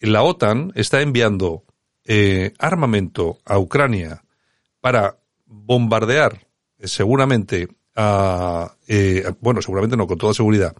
[0.00, 1.64] la OTAN está enviando
[2.58, 4.24] armamento a Ucrania
[4.80, 6.46] para bombardear
[6.82, 10.74] seguramente a, eh, bueno, seguramente no, con toda seguridad,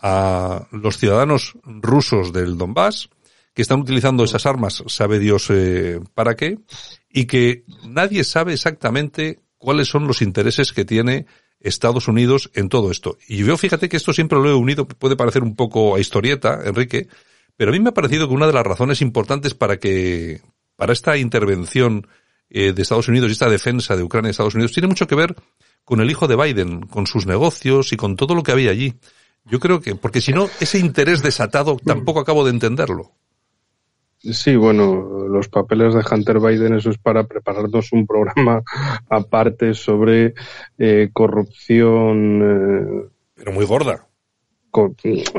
[0.00, 3.08] a los ciudadanos rusos del Donbass,
[3.54, 6.58] que están utilizando esas armas, sabe Dios eh, para qué,
[7.10, 11.26] y que nadie sabe exactamente cuáles son los intereses que tiene
[11.60, 13.18] Estados Unidos en todo esto.
[13.26, 16.60] Y yo fíjate que esto siempre lo he unido, puede parecer un poco a historieta,
[16.64, 17.08] Enrique,
[17.56, 20.40] pero a mí me ha parecido que una de las razones importantes para que,
[20.76, 22.06] para esta intervención
[22.50, 25.16] eh, de Estados Unidos y esta defensa de Ucrania y Estados Unidos tiene mucho que
[25.16, 25.34] ver
[25.88, 28.92] con el hijo de Biden, con sus negocios y con todo lo que había allí.
[29.46, 33.12] Yo creo que, porque si no, ese interés desatado tampoco acabo de entenderlo.
[34.18, 38.62] Sí, bueno, los papeles de Hunter Biden, eso es para prepararnos un programa
[39.08, 40.34] aparte sobre
[40.76, 42.42] eh, corrupción.
[42.42, 44.06] Eh, Pero muy gorda.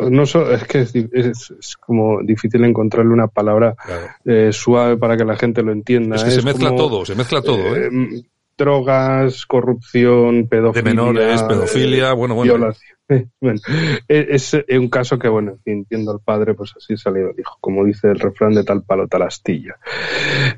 [0.10, 4.08] no es que es, es, como difícil encontrarle una palabra claro.
[4.26, 6.16] eh, suave para que la gente lo entienda.
[6.16, 7.76] Es que se mezcla como, todo, se mezcla todo.
[7.76, 8.24] ¿eh?
[8.60, 10.84] Drogas, corrupción, pedofilia.
[10.84, 12.54] De menores, pedofilia, bueno, bueno.
[12.54, 13.00] Violación.
[13.41, 13.60] Bueno,
[14.08, 17.58] es, un caso que, bueno, en fin, entiendo al padre, pues así salió el hijo,
[17.60, 19.78] como dice el refrán de tal palo, tal astilla.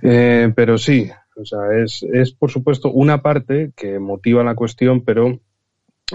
[0.02, 5.06] Eh, pero sí, o sea, es, es por supuesto una parte que motiva la cuestión,
[5.06, 5.40] pero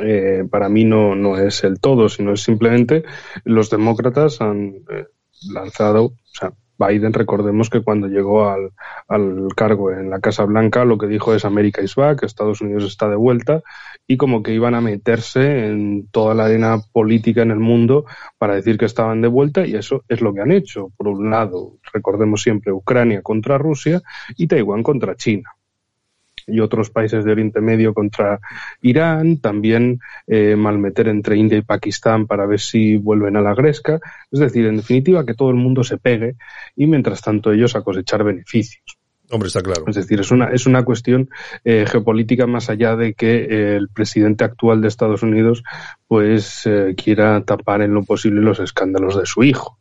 [0.03, 3.05] eh, para mí no, no es el todo, sino es simplemente
[3.44, 5.07] los demócratas han eh,
[5.51, 8.73] lanzado, o sea, Biden, recordemos que cuando llegó al,
[9.09, 12.85] al, cargo en la Casa Blanca, lo que dijo es América is back, Estados Unidos
[12.85, 13.62] está de vuelta,
[14.07, 18.05] y como que iban a meterse en toda la arena política en el mundo
[18.39, 20.91] para decir que estaban de vuelta, y eso es lo que han hecho.
[20.97, 24.03] Por un lado, recordemos siempre Ucrania contra Rusia
[24.37, 25.56] y Taiwán contra China
[26.47, 28.40] y otros países de Oriente Medio contra
[28.83, 34.01] Irán, también eh, malmeter entre India y Pakistán para ver si vuelven a la gresca.
[34.31, 36.37] Es decir, en definitiva, que todo el mundo se pegue
[36.75, 38.99] y mientras tanto ellos a cosechar beneficios.
[39.31, 39.85] Hombre, está claro.
[39.88, 41.31] Es decir, es una, es una cuestión
[41.65, 45.65] eh, geopolítica más allá de que eh, el presidente actual de Estados Unidos
[46.07, 49.79] pues eh, quiera tapar en lo posible los escándalos de su hijo.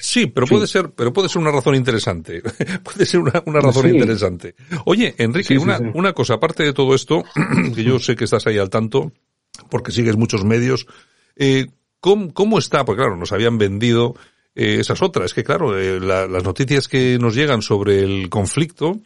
[0.00, 2.42] Sí, pero puede ser, pero puede ser una razón interesante.
[2.84, 4.54] puede ser una, una razón interesante.
[4.84, 7.24] Oye, Enrique, una, una cosa, aparte de todo esto,
[7.74, 9.12] que yo sé que estás ahí al tanto,
[9.70, 10.86] porque sigues muchos medios,
[12.00, 12.84] ¿cómo, ¿cómo está?
[12.84, 14.14] Porque claro, nos habían vendido
[14.54, 15.24] eh, esa es otra.
[15.24, 19.00] Es que, claro, eh, las noticias que nos llegan sobre el conflicto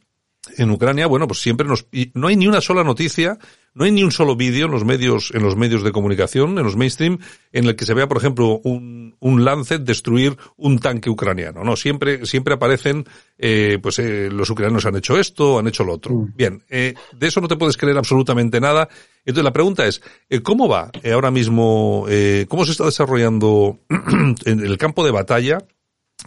[0.57, 3.39] en Ucrania, bueno, pues siempre nos, no hay ni una sola noticia,
[3.75, 6.65] no hay ni un solo vídeo en los medios, en los medios de comunicación, en
[6.65, 7.19] los mainstream,
[7.53, 11.63] en el que se vea, por ejemplo, un, un Lancet destruir un tanque ucraniano.
[11.63, 13.05] No, siempre, siempre aparecen,
[13.39, 16.15] eh, pues eh, los ucranianos han hecho esto, han hecho lo otro.
[16.15, 16.33] Mm.
[16.35, 18.89] Bien, eh, de eso no te puedes creer absolutamente nada.
[19.27, 23.81] Entonces la pregunta es, eh, ¿cómo va eh, ahora mismo, eh, cómo se está desarrollando
[24.45, 25.59] en el campo de batalla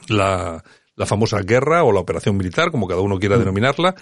[0.08, 0.64] la,
[1.00, 3.40] la famosa guerra o la operación militar, como cada uno quiera mm.
[3.40, 3.96] denominarla.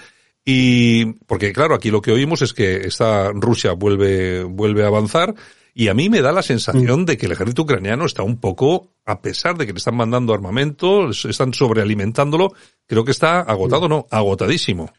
[0.44, 5.36] Y porque claro, aquí lo que oímos es que esta Rusia vuelve vuelve a avanzar
[5.74, 7.06] y a mí me da la sensación mm.
[7.06, 10.34] de que el ejército ucraniano está un poco a pesar de que le están mandando
[10.34, 12.54] armamento, están sobrealimentándolo,
[12.88, 14.92] creo que está agotado, no, agotadísimo.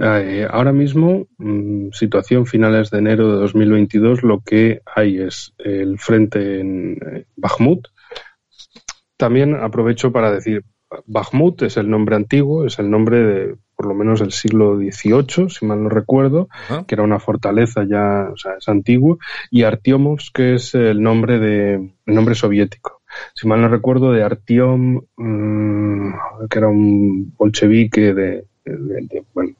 [0.00, 5.98] Eh, ahora mismo, mm, situación finales de enero de 2022, lo que hay es el
[5.98, 7.88] frente en eh, Bakhmut,
[9.18, 10.64] también aprovecho para decir,
[11.06, 15.50] Bakhmut es el nombre antiguo, es el nombre de por lo menos del siglo XVIII,
[15.50, 16.48] si mal no recuerdo,
[16.86, 19.18] que era una fortaleza ya, o sea, es antiguo,
[19.52, 23.02] y Artiomovsk, que es el nombre de el nombre soviético.
[23.34, 26.12] Si mal no recuerdo, de Artiom, mmm,
[26.50, 29.52] que era un bolchevique de, de, bueno,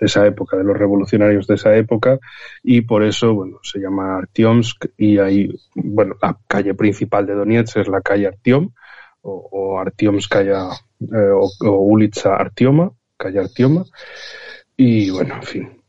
[0.00, 2.18] de esa época, de los revolucionarios de esa época,
[2.62, 7.76] y por eso, bueno, se llama Artiomsk, y ahí, bueno, la calle principal de Donetsk
[7.76, 8.70] es la calle Artiom,
[9.22, 10.68] o, o Artiomskaya
[11.00, 13.84] eh, o, o, Ulitsa Artioma, calle Artioma.
[14.76, 15.82] Y bueno, en fin,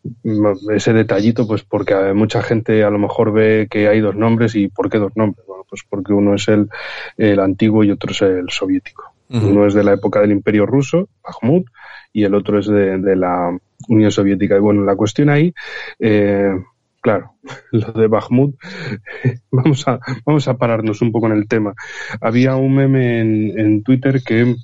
[0.74, 4.68] ese detallito, pues porque mucha gente a lo mejor ve que hay dos nombres y
[4.68, 5.46] ¿por qué dos nombres?
[5.48, 6.70] Bueno, pues porque uno es el,
[7.18, 9.14] el antiguo y otro es el soviético.
[9.30, 9.50] Uh -huh.
[9.50, 11.66] Uno es de la época del Imperio Ruso, Bakhmut,
[12.12, 13.58] y el otro es de, de la
[13.88, 14.56] Unión Soviética.
[14.58, 15.54] Y bueno, la cuestión ahí,
[16.00, 16.54] eh,
[17.04, 17.36] claro,
[17.72, 18.56] lo de Bakhmut,
[19.52, 21.76] vamos a, vamos a pararnos un poco en el tema.
[22.22, 24.56] Había un meme en, en Twitter que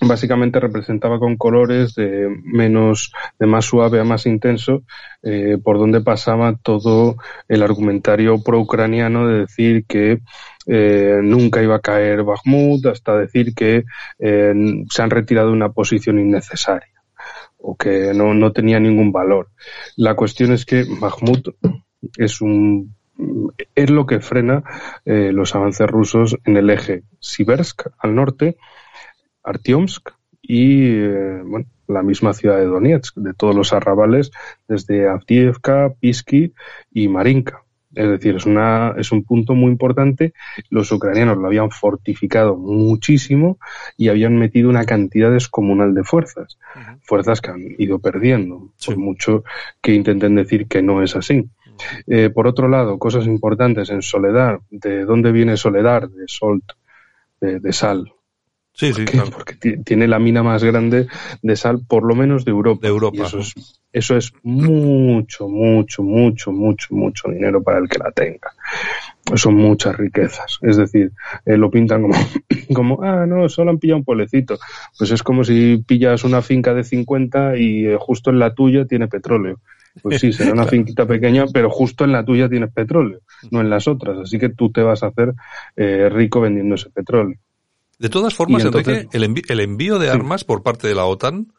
[0.00, 4.82] básicamente representaba con colores de menos, de más suave a más intenso,
[5.22, 10.18] eh, por donde pasaba todo el argumentario pro-ucraniano de decir que
[10.66, 13.84] eh, nunca iba a caer Bakhmut, hasta decir que
[14.18, 14.54] eh,
[14.90, 16.91] se han retirado una posición innecesaria
[17.62, 19.48] o que no, no tenía ningún valor.
[19.96, 21.48] La cuestión es que Bakhmut
[22.18, 22.94] es un
[23.74, 24.64] es lo que frena
[25.04, 28.56] eh, los avances rusos en el eje Sibersk al norte,
[29.44, 30.10] Artiomsk
[30.40, 34.32] y eh, bueno, la misma ciudad de Donetsk, de todos los arrabales,
[34.66, 36.52] desde Avdiivka, Pisky
[36.90, 37.61] y Marinka.
[37.94, 40.32] Es decir, es, una, es un punto muy importante.
[40.70, 43.58] Los ucranianos lo habían fortificado muchísimo
[43.96, 46.58] y habían metido una cantidad descomunal de fuerzas.
[46.74, 46.98] Uh -huh.
[47.02, 48.86] Fuerzas que han ido perdiendo, sí.
[48.86, 49.44] por mucho
[49.80, 51.38] que intenten decir que no es así.
[51.38, 52.02] Uh -huh.
[52.06, 54.60] eh, por otro lado, cosas importantes en Soledad.
[54.70, 56.08] ¿De dónde viene Soledad?
[56.08, 56.64] De Solt,
[57.40, 58.12] de, de sal.
[58.74, 59.30] Sí, sí, claro.
[59.30, 61.06] Porque tiene la mina más grande
[61.42, 62.80] de sal, por lo menos de Europa.
[62.82, 63.18] De Europa.
[63.18, 63.54] Y eso es,
[63.92, 68.50] eso es mucho, mucho, mucho, mucho, mucho dinero para el que la tenga.
[69.34, 70.58] Son muchas riquezas.
[70.62, 71.12] Es decir,
[71.44, 72.14] eh, lo pintan como,
[72.74, 74.58] como, ah, no, solo han pillado un pueblecito.
[74.98, 78.86] Pues es como si pillas una finca de 50 y eh, justo en la tuya
[78.86, 79.60] tiene petróleo.
[80.00, 83.20] Pues sí, será una finquita pequeña, pero justo en la tuya tienes petróleo,
[83.50, 84.18] no en las otras.
[84.18, 85.34] Así que tú te vas a hacer
[85.76, 87.36] eh, rico vendiendo ese petróleo.
[88.02, 91.04] De todas formas, entonces, Enrique, el, envi el, envío de armas por parte de la
[91.04, 91.52] OTAN,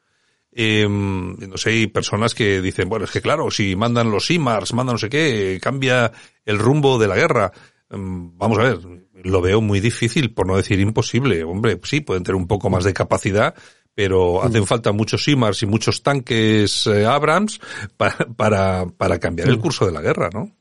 [0.51, 4.73] eh, no sé, hay personas que dicen, bueno, es que claro, si mandan los IMARS,
[4.73, 6.11] mandan no sé qué, cambia
[6.43, 7.53] el rumbo de la guerra.
[7.89, 8.79] Um, vamos a ver,
[9.23, 11.45] lo veo muy difícil, por no decir imposible.
[11.45, 13.55] Hombre, sí, pueden tener un poco más de capacidad,
[13.95, 17.61] pero hacen falta muchos IMARS y muchos tanques eh, Abrams
[17.95, 20.51] para, para, para cambiar el curso de la guerra, ¿no?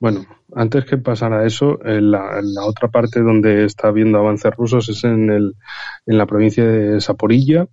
[0.00, 0.24] Bueno,
[0.54, 5.04] antes que pasara eso, en la, la, otra parte donde está habiendo avances rusos es
[5.04, 5.54] en, el,
[6.06, 7.66] en la provincia de Saporilla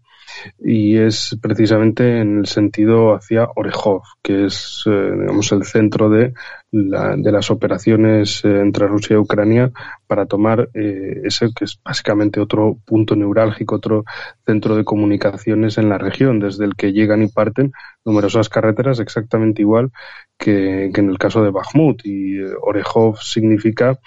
[0.59, 6.33] y es precisamente en el sentido hacia Orejov, que es, eh, digamos, el centro de
[6.73, 9.71] de las operaciones eh, entre Rusia y Ucrania
[10.07, 14.05] para tomar eh, ese que es básicamente otro punto neurálgico, otro
[14.43, 19.61] centro de comunicaciones en la región, desde el que llegan y parten numerosas carreteras exactamente
[19.61, 19.91] igual
[20.35, 22.01] que, en el caso de Bakhmut.
[22.05, 23.99] Y eh, Orejov significa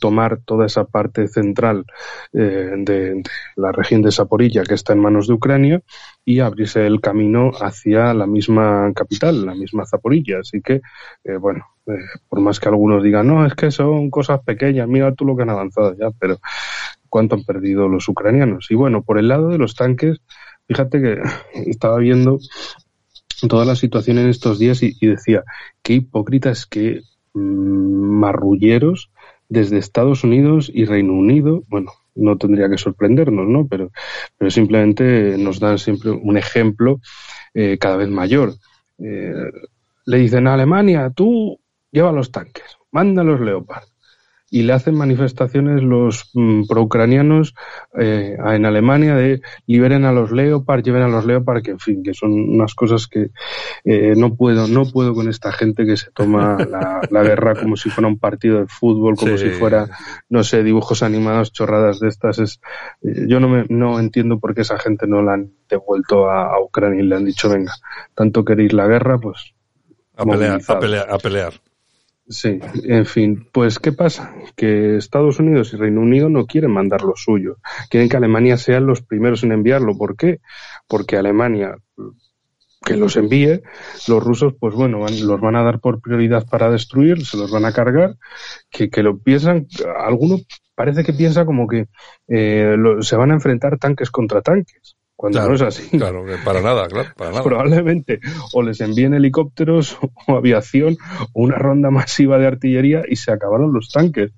[0.00, 1.84] tomar toda esa parte central
[2.32, 3.22] de,
[3.56, 5.82] la región de Saporilla que está en manos de Ucrania
[6.24, 10.38] y abrirse el camino hacia la misma capital, la misma Zaporilla.
[10.40, 10.80] Así que,
[11.38, 15.24] bueno, eh, por más que algunos digan, no, es que son cosas pequeñas, mira tú
[15.24, 16.38] lo que han avanzado ya, pero
[17.08, 18.70] ¿cuánto han perdido los ucranianos?
[18.70, 20.20] Y bueno, por el lado de los tanques,
[20.66, 21.22] fíjate que
[21.70, 22.38] estaba viendo
[23.48, 25.44] toda la situación en estos días y, decía,
[25.82, 27.02] qué hipócritas, qué
[27.34, 29.10] mm, marrulleros
[29.48, 33.66] desde Estados Unidos y Reino Unido, bueno, no tendría que sorprendernos, ¿no?
[33.66, 33.90] Pero,
[34.38, 37.00] pero simplemente nos dan siempre un ejemplo
[37.52, 38.54] eh, cada vez mayor.
[38.98, 39.34] Eh,
[40.06, 41.58] le dicen a Alemania, tú
[41.94, 43.84] lleva los tanques, manda los Leopard.
[44.50, 47.54] Y le hacen manifestaciones los mm, pro-ucranianos
[47.98, 52.04] eh, en Alemania de liberen a los Leopard, lleven a los Leopard, que en fin,
[52.04, 53.30] que son unas cosas que
[53.84, 56.58] eh, no puedo, no puedo con esta gente que se toma
[57.10, 59.88] la, guerra como si fuera un partido de fútbol, como si fuera,
[60.28, 62.38] no sé, dibujos animados, chorradas de estas.
[62.38, 62.60] Es,
[63.02, 66.54] eh, yo no, me, no entiendo por qué esa gente no la han devuelto a,
[66.54, 67.72] a Ucrania y le han dicho, venga,
[68.14, 69.54] tanto queréis la guerra, pues
[70.16, 71.54] a pelear, a pelear, a pelear.
[72.26, 74.34] Sí, en fin, pues ¿qué pasa?
[74.56, 77.58] Que Estados Unidos y Reino Unido no quieren mandar lo suyo.
[77.90, 79.96] Quieren que Alemania sean los primeros en enviarlo.
[79.98, 80.40] ¿Por qué?
[80.88, 81.76] Porque Alemania
[82.84, 83.62] que los envíe,
[84.08, 87.64] los rusos, pues bueno, los van a dar por prioridad para destruir, se los van
[87.64, 88.16] a cargar,
[88.70, 89.66] que, que lo piensan,
[89.98, 90.36] alguno
[90.74, 91.86] parece que piensa como que
[92.28, 95.96] eh, se van a enfrentar tanques contra tanques cuando no es así.
[95.96, 97.42] Claro, para nada, claro, para nada.
[97.42, 98.20] Probablemente
[98.52, 100.96] o les envíen helicópteros o aviación
[101.32, 104.32] o una ronda masiva de artillería y se acabaron los tanques.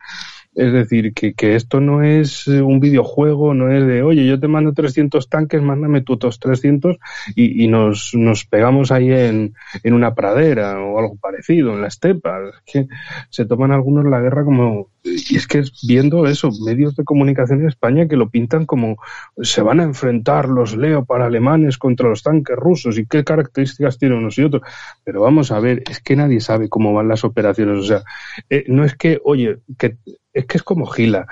[0.55, 4.49] Es decir, que, que esto no es un videojuego, no es de, oye, yo te
[4.49, 6.97] mando 300 tanques, mándame tú otros 300
[7.35, 9.53] y, y nos, nos pegamos ahí en,
[9.83, 12.39] en una pradera o algo parecido, en la estepa.
[12.65, 12.87] que
[13.29, 17.69] se toman algunos la guerra como y es que viendo eso, medios de comunicación en
[17.69, 18.97] España que lo pintan como
[19.41, 24.19] se van a enfrentar los Leopard alemanes contra los tanques rusos y qué características tienen
[24.19, 24.63] unos y otros.
[25.05, 27.79] Pero vamos a ver, es que nadie sabe cómo van las operaciones.
[27.79, 28.03] O sea,
[28.51, 29.97] eh, no es que, oye, que
[30.37, 31.27] es que es como Gila.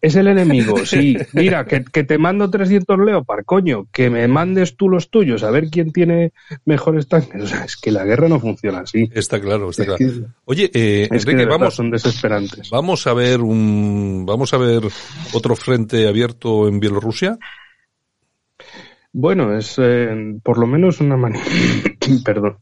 [0.00, 1.16] Es el enemigo, sí.
[1.32, 5.68] Mira, que, te mando 300 Leopard, coño, que me mandes tú los tuyos, a ver
[5.70, 6.32] quién tiene
[6.64, 7.42] mejores tanques.
[7.48, 9.08] O sea, es que la guerra no funciona así.
[9.14, 10.04] Está claro, está claro.
[10.44, 12.68] Oye, eh, es que vamos, son desesperantes.
[12.70, 14.82] Vamos a ver un, vamos a ver
[15.32, 17.38] otro frente abierto en Bielorrusia.
[19.12, 21.50] Bueno, es eh, por lo menos una maniobra,
[22.24, 22.58] perdón,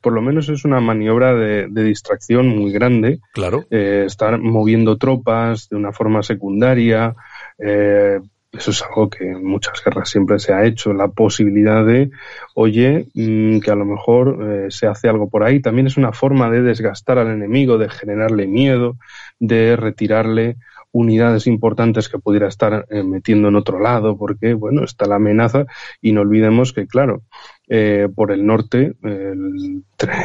[0.00, 3.20] por lo menos es una maniobra de, distracción muy grande.
[3.32, 3.64] Claro.
[3.70, 7.14] Eh, estar moviendo tropas de una forma secundaria.
[7.58, 8.20] Eh,
[8.52, 12.10] eso es algo que en muchas guerras siempre se ha hecho, la posibilidad de,
[12.54, 15.60] oye, mm, que a lo mejor eh, se hace algo por ahí.
[15.60, 18.96] También es una forma de desgastar al enemigo, de generarle miedo,
[19.38, 20.56] de retirarle
[20.98, 25.66] unidades importantes que pudiera estar eh, metiendo en otro lado, porque, bueno, está la amenaza
[26.00, 27.22] y no olvidemos que, claro,
[27.68, 28.94] eh, por el norte,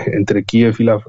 [0.07, 0.99] entre Kiev y la,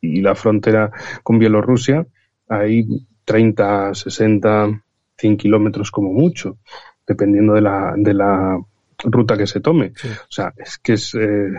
[0.00, 0.90] y la frontera
[1.22, 2.06] con Bielorrusia,
[2.48, 2.86] hay
[3.24, 4.82] 30, 60,
[5.16, 6.58] 100 kilómetros como mucho,
[7.06, 8.58] dependiendo de la, de la
[9.04, 9.92] ruta que se tome.
[10.04, 11.50] O sea, es que es eh,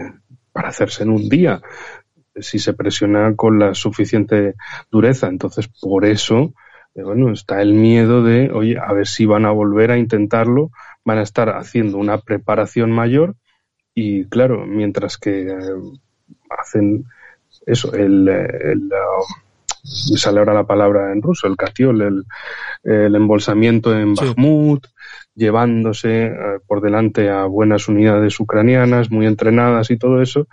[0.52, 1.62] para hacerse en un día
[2.36, 4.56] si se presiona con la suficiente
[4.92, 5.28] dureza.
[5.28, 6.54] Entonces, por eso
[6.96, 10.72] bueno, está el miedo de, oye, a ver si van a volver a intentarlo,
[11.04, 13.36] van a estar haciendo una preparación mayor
[13.96, 15.56] y claro, mientras que eh,
[16.50, 17.06] hacen
[17.66, 18.90] eso, el, el,
[19.84, 22.24] sale ahora la palabra en ruso, el catiol, el,
[22.84, 24.88] el embolsamiento en Bakhmut,
[25.36, 26.34] llevándose eh,
[26.68, 30.48] por delante a buenas unidades ucranianas, muy entrenadas y todo eso,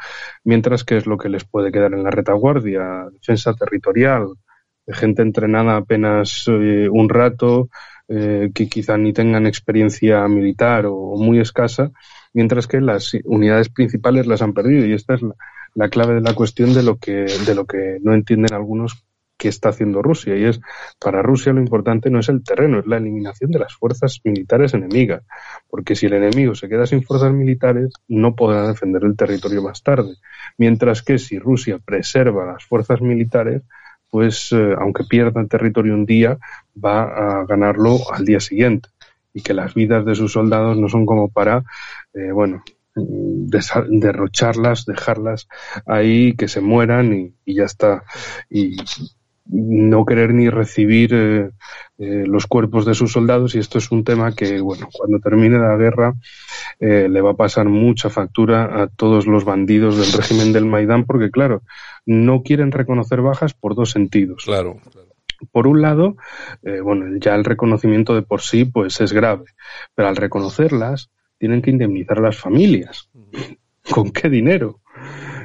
[0.44, 4.28] mientras que es lo que les puede quedar en la retaguardia, defensa territorial,
[4.92, 7.68] gente entrenada apenas eh, un rato,
[8.08, 11.92] eh, que quizá ni tengan experiencia militar o, muy escasa,
[12.32, 14.84] mientras que las unidades principales las han perdido.
[14.84, 15.20] Y esta es
[15.74, 19.04] la, clave de la cuestión de lo que, de lo que no entienden algunos
[19.40, 20.36] que está haciendo Rusia.
[20.36, 20.60] Y es,
[21.00, 24.74] para Rusia lo importante no es el terreno, es la eliminación de las fuerzas militares
[24.74, 25.22] enemigas.
[25.68, 29.82] Porque si el enemigo se queda sin fuerzas militares, no podrá defender el territorio más
[29.82, 30.16] tarde.
[30.58, 33.62] Mientras que si Rusia preserva las fuerzas militares,
[34.10, 36.38] pues eh, aunque pierda el territorio un día,
[36.76, 37.02] va
[37.40, 38.88] a ganarlo al día siguiente
[39.32, 41.64] y que las vidas de sus soldados no son como para,
[42.14, 42.62] eh, bueno,
[42.94, 45.48] derrocharlas, dejarlas
[45.86, 48.02] ahí, que se mueran y, y ya está.
[48.48, 48.76] Y
[49.46, 51.50] no querer ni recibir eh,
[51.98, 55.58] eh, los cuerpos de sus soldados y esto es un tema que, bueno, cuando termine
[55.58, 56.14] la guerra
[56.78, 61.04] eh, le va a pasar mucha factura a todos los bandidos del régimen del Maidán
[61.04, 61.62] porque, claro,
[62.06, 64.44] no quieren reconocer bajas por dos sentidos.
[64.44, 64.80] Claro.
[65.52, 66.16] Por un lado,
[66.82, 69.44] bueno, ya el reconocimiento de por sí pues es grave,
[69.94, 73.08] pero al reconocerlas tienen que indemnizar a las familias.
[73.90, 74.80] ¿Con qué dinero?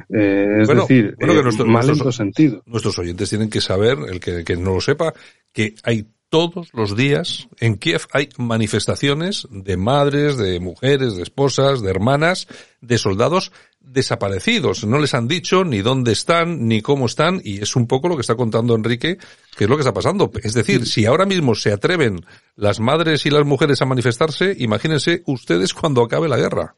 [0.08, 2.62] Eh, es decir, que eh, mal en sentido.
[2.66, 5.12] Nuestros oyentes tienen que saber, el que, no lo sepa,
[5.52, 11.82] que hay todos los días en Kiev hay manifestaciones de madres, de mujeres, de esposas,
[11.82, 12.48] de hermanas,
[12.80, 14.84] de soldados desaparecidos.
[14.84, 18.16] No les han dicho ni dónde están, ni cómo están, y es un poco lo
[18.16, 19.18] que está contando Enrique,
[19.56, 20.30] que es lo que está pasando.
[20.42, 22.26] Es decir, si ahora mismo se atreven
[22.56, 26.74] las madres y las mujeres a manifestarse, imagínense ustedes cuando acabe la guerra.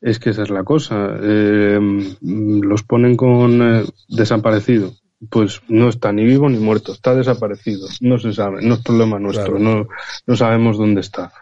[0.00, 1.16] Es que esa es la cosa.
[1.20, 1.78] Eh,
[2.20, 4.92] los ponen con eh, desaparecido.
[5.30, 7.88] Pues no está ni vivo ni muerto, está desaparecido.
[8.00, 9.88] No se sabe, no es problema nuestro, no,
[10.26, 11.32] no sabemos dónde está.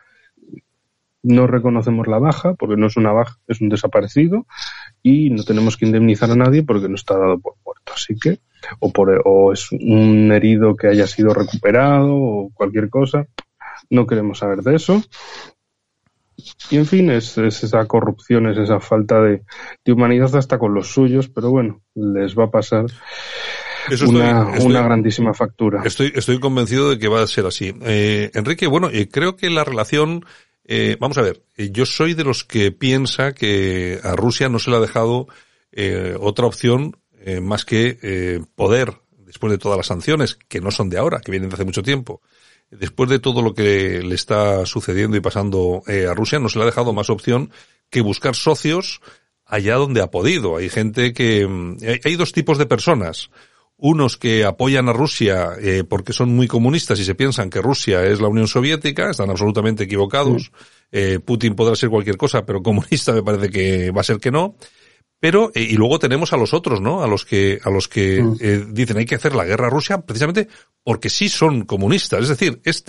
[1.22, 4.46] No reconocemos la baja porque no es una baja, es un desaparecido
[5.02, 7.92] y no tenemos que indemnizar a nadie porque no está dado por muerto.
[7.94, 8.38] Así que,
[8.78, 13.26] o, por, o es un herido que haya sido recuperado o cualquier cosa,
[13.90, 15.02] no queremos saber de eso
[16.70, 19.42] y en fin, es, esa corrupción, es esa falta de,
[19.86, 22.86] humanidad hasta con los suyos, pero bueno, les va a pasar
[24.06, 25.82] una, grandísima factura.
[25.84, 27.74] Estoy, estoy convencido de que va a ser así.
[27.82, 30.24] Eh, Enrique, bueno, eh, creo que la relación,
[30.64, 34.58] eh, vamos a ver, eh, yo soy de los que piensa que a Rusia no
[34.58, 35.28] se le ha dejado
[36.20, 36.96] otra opción
[37.42, 38.94] más que poder,
[39.26, 41.82] después de todas las sanciones, que no son de ahora, que vienen de hace mucho
[41.82, 42.22] tiempo,
[42.70, 46.58] después de todo lo que le está sucediendo y pasando eh, a Rusia, no se
[46.58, 47.50] le ha dejado más opción
[47.90, 49.00] que buscar socios
[49.44, 50.56] allá donde ha podido.
[50.56, 51.46] Hay gente que...
[51.46, 53.30] Mm, hay, dos tipos de personas.
[53.78, 58.04] Unos que apoyan a Rusia eh, porque son muy comunistas y se piensan que Rusia
[58.04, 60.50] es la Unión Soviética, están absolutamente equivocados.
[60.90, 64.30] Eh, Putin podrá ser cualquier cosa, pero comunista me parece que va a ser que
[64.30, 64.56] no.
[65.18, 67.02] Pero, eh, y luego tenemos a los otros, ¿no?
[67.02, 68.36] A los que, a los que mm.
[68.40, 70.48] eh, dicen hay que hacer la guerra a Rusia precisamente
[70.82, 72.22] porque sí son comunistas.
[72.22, 72.84] Es decir, es,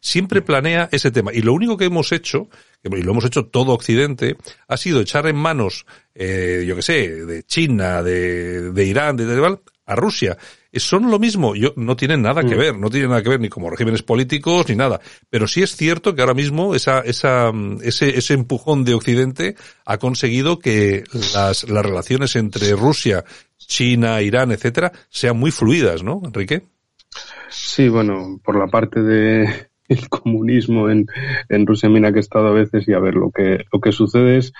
[0.00, 1.32] siempre planea ese tema.
[1.32, 2.48] Y lo único que hemos hecho,
[2.82, 4.36] y lo hemos hecho todo Occidente,
[4.68, 9.26] ha sido echar en manos, eh, yo qué sé, de China, de, de Irán, de
[9.26, 10.36] Taiwán, a Rusia
[10.80, 11.54] son lo mismo.
[11.54, 12.58] Yo, no tienen nada que mm.
[12.58, 15.00] ver, no tienen nada que ver ni como regímenes políticos ni nada.
[15.30, 17.52] Pero sí es cierto que ahora mismo esa, esa,
[17.82, 19.54] ese, ese empujón de Occidente
[19.84, 21.04] ha conseguido que
[21.34, 23.24] las, las relaciones entre Rusia,
[23.58, 26.62] China, Irán, etcétera, sean muy fluidas, ¿no, Enrique?
[27.48, 31.06] Sí, bueno, por la parte de el comunismo en,
[31.48, 33.92] en Rusia, mira que he estado a veces y a ver lo que lo que
[33.92, 34.52] sucede es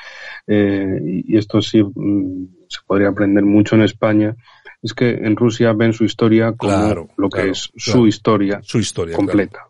[0.46, 4.36] eh, y esto sí mm, se podría aprender mucho en España
[4.82, 9.16] es que en Rusia ven su historia como lo que es su historia, su historia
[9.16, 9.68] completa.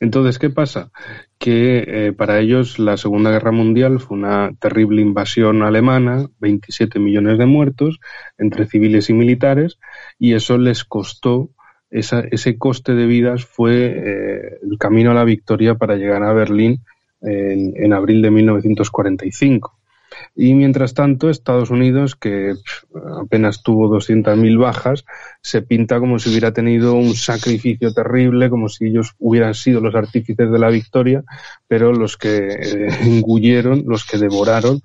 [0.00, 0.90] Entonces, ¿qué pasa?
[1.38, 7.38] Que eh, para ellos la Segunda Guerra Mundial fue una terrible invasión alemana, 27 millones
[7.38, 8.00] de muertos
[8.38, 9.78] entre civiles y militares,
[10.18, 11.50] y eso les costó,
[11.90, 16.32] esa, ese coste de vidas fue eh, el camino a la victoria para llegar a
[16.32, 16.80] Berlín
[17.22, 19.75] en, en abril de 1945.
[20.38, 22.52] Y mientras tanto, Estados Unidos, que
[23.22, 25.06] apenas tuvo 200.000 bajas,
[25.40, 29.94] se pinta como si hubiera tenido un sacrificio terrible, como si ellos hubieran sido los
[29.94, 31.24] artífices de la victoria,
[31.66, 34.82] pero los que eh, engulleron, los que devoraron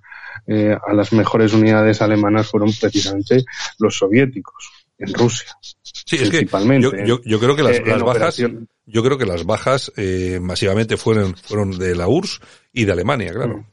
[0.48, 3.44] eh, a las mejores unidades alemanas fueron precisamente
[3.78, 5.50] los soviéticos en Rusia.
[5.82, 7.04] Sí, principalmente.
[7.06, 9.92] yo, yo, creo que las, eh, bajas, yo creo que las bajas
[10.40, 12.40] masivamente fueron, fueron de la URSS
[12.72, 13.66] y de Alemania, claro.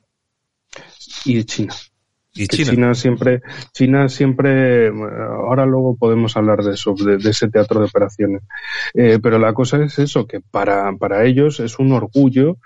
[1.25, 1.75] Y de China.
[2.35, 2.95] Y China.
[2.95, 3.41] siempre,
[3.73, 8.43] China siempre, ahora luego podemos hablar de eso, de, ese teatro de operaciones.
[8.95, 12.59] Eh, pero la cosa es eso, que para, para ellos es un orgullo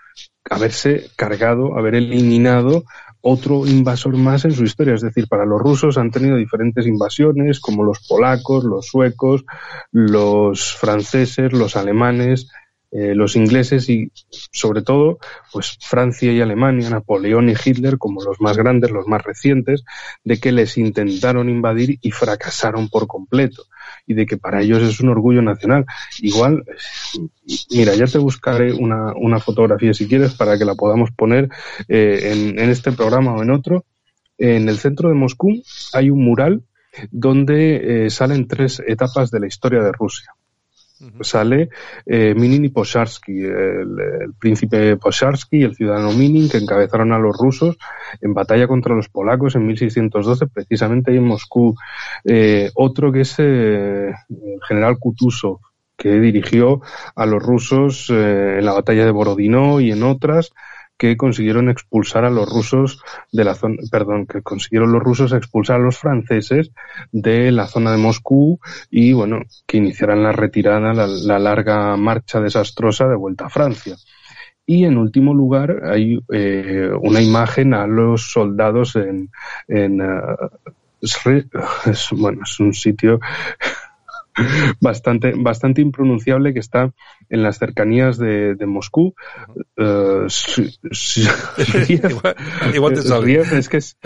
[0.51, 2.85] haberse cargado, haber eliminado
[3.23, 4.95] otro invasor más en su historia.
[4.95, 9.45] Es decir, para los rusos han tenido diferentes invasiones, como los polacos, los suecos,
[9.93, 12.51] los franceses, los alemanes,
[12.93, 15.19] eh, los ingleses y sobre todo
[15.51, 19.83] pues Francia y Alemania, Napoleón y Hitler como los más grandes, los más recientes,
[20.25, 23.65] de que les intentaron invadir y fracasaron por completo
[24.07, 25.87] y de que para ellos es un orgullo nacional.
[26.21, 26.65] Igual,
[27.71, 31.49] mira, ya te buscaré una, una fotografía si quieres para que la podamos poner
[31.89, 33.87] eh, en, en este programa o en otro.
[34.37, 35.63] En el centro de Moscú
[35.95, 36.63] hay un mural
[37.11, 40.35] donde eh, salen tres etapas de la historia de Rusia.
[41.21, 41.69] Sale
[42.07, 47.37] eh, Minin y Posharsky, el, príncipe Posharsky y el ciudadano Minin que encabezaron a los
[47.37, 47.77] rusos
[48.21, 51.75] en batalla contra los polacos en 1612, precisamente ahí en Moscú.
[52.25, 55.61] Eh, otro que es eh, el general Kutuzov,
[55.97, 56.81] que dirigió
[57.15, 60.53] a los rusos eh, en la batalla de Borodino y en otras
[61.03, 65.81] que consiguieron expulsar a los rusos de la zona, perdón, que consiguieron los rusos expulsar
[65.81, 66.71] a los franceses
[67.11, 73.09] de la zona de Moscú y bueno, que iniciaran la retirada, la, larga marcha desastrosa
[73.09, 73.97] de vuelta a Francia.
[74.65, 79.29] Y en último lugar hay eh, una imagen a los soldados en,
[79.67, 80.07] en eh,
[82.13, 83.19] bueno, es un sitio
[84.81, 86.93] bastante, bastante impronunciable que está
[87.29, 89.15] en las cercanías de, Moscú.
[93.53, 93.97] es, que es,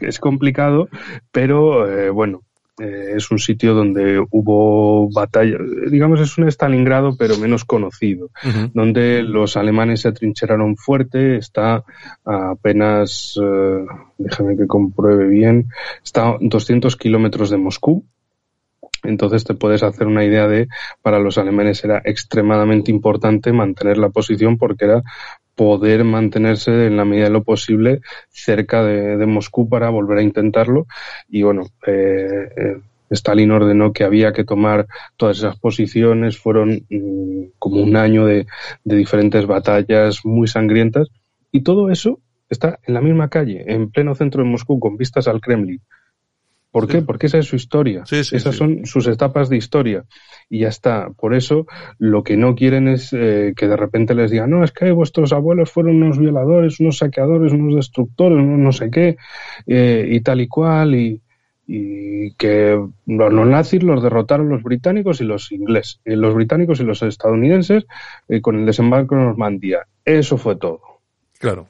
[0.00, 0.88] es, complicado,
[1.32, 2.42] pero eh, bueno,
[2.78, 5.56] eh, es un sitio donde hubo batalla,
[5.90, 8.28] digamos es un Stalingrado pero menos conocido,
[8.74, 11.84] donde los alemanes se atrincheraron fuerte, está
[12.24, 13.86] apenas, eh,
[14.18, 15.68] déjame que compruebe bien,
[16.04, 18.04] está a 200 kilómetros de Moscú,
[19.04, 20.68] entonces te puedes hacer una idea de,
[21.02, 25.02] para los alemanes era extremadamente importante mantener la posición porque era
[25.56, 30.86] poder mantenerse en la medida de lo posible cerca de, Moscú para volver a intentarlo.
[31.28, 32.76] Y bueno, eh, eh,
[33.10, 34.86] Stalin ordenó que había que tomar
[35.16, 36.38] todas esas posiciones.
[36.38, 38.46] Fueron mm, como un año de,
[38.84, 41.08] de diferentes batallas muy sangrientas.
[41.50, 42.20] Y todo eso
[42.50, 45.80] está en la misma calle, en pleno centro de Moscú, con vistas al Kremlin.
[46.76, 47.00] ¿Por qué?
[47.00, 48.04] Porque esa es su historia.
[48.10, 50.04] Esas son sus etapas de historia.
[50.50, 51.08] Y ya está.
[51.08, 51.66] Por eso
[51.98, 55.32] lo que no quieren es eh, que de repente les digan, no, es que vuestros
[55.32, 59.16] abuelos fueron unos violadores, unos saqueadores, unos destructores, no sé qué,
[59.66, 61.22] eh, y tal y cual, y,
[62.36, 67.02] que los, nazis los derrotaron los británicos y los ingleses, eh, los británicos y los
[67.02, 67.86] estadounidenses
[68.42, 69.86] con el desembarco en Normandía.
[70.04, 70.82] Eso fue todo.
[71.38, 71.68] Claro.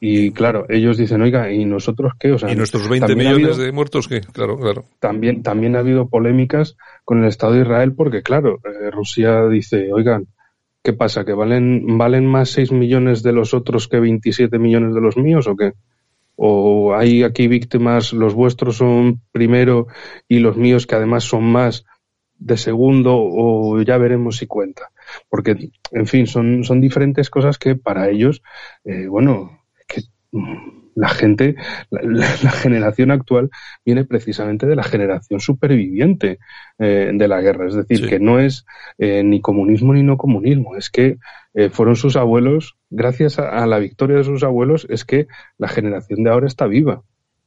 [0.00, 2.32] Y claro, ellos dicen, oiga, ¿y nosotros qué?
[2.32, 4.20] O sea, ¿Y nuestros 20 millones de muertos qué?
[4.20, 4.84] Claro, claro.
[4.98, 9.92] También, también ha habido polémicas con el Estado de Israel porque, claro, eh, Rusia dice,
[9.92, 10.26] oigan,
[10.82, 11.24] ¿qué pasa?
[11.24, 15.46] ¿Que valen, valen más 6 millones de los otros que 27 millones de los míos
[15.46, 15.72] o qué?
[16.36, 19.88] ¿O hay aquí víctimas, los vuestros son primero
[20.28, 21.84] y los míos que además son más
[22.40, 24.90] de segundo o ya veremos si cuenta?
[25.28, 28.42] Porque, en fin, son, son diferentes cosas que para ellos,
[28.84, 29.57] eh, bueno,
[30.98, 31.54] la gente,
[31.90, 33.50] la, generación actual
[33.84, 36.38] viene precisamente de la generación superviviente
[36.78, 37.68] eh, de la guerra.
[37.68, 38.66] Es decir, que no es
[38.98, 41.18] eh, ni comunismo ni no comunismo, es que
[41.54, 46.24] eh, fueron sus abuelos, gracias a, la victoria de sus abuelos, es que la generación
[46.24, 47.02] de ahora está viva.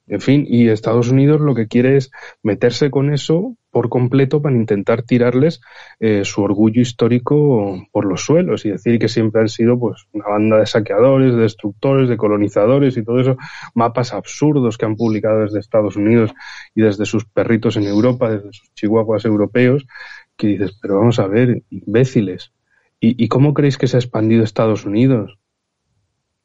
[0.08, 2.12] En fin, y Estados Unidos lo que quiere es
[2.44, 5.62] meterse con eso por completo para intentar tirarles
[6.00, 10.28] eh, su orgullo histórico por los suelos y decir que siempre han sido pues una
[10.28, 13.38] banda de saqueadores, de destructores, de colonizadores y todo eso,
[13.74, 16.34] mapas absurdos que han publicado desde Estados Unidos
[16.76, 19.88] y desde sus perritos en Europa, desde sus chihuahuas europeos,
[20.36, 22.52] que dices, pero vamos a ver, imbéciles,
[23.00, 25.38] ¿y, y cómo creéis que se ha expandido Estados Unidos?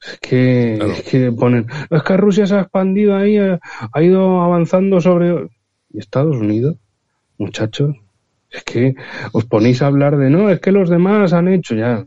[0.01, 5.49] Es que, ponen, es que Rusia se ha expandido ahí, ha, ido avanzando sobre...
[5.90, 6.76] ¿Y Estados Unidos?
[7.38, 7.97] Muchachos,
[8.51, 8.94] es que
[9.32, 12.07] os ponéis a hablar de, no, es que los demás han hecho ya.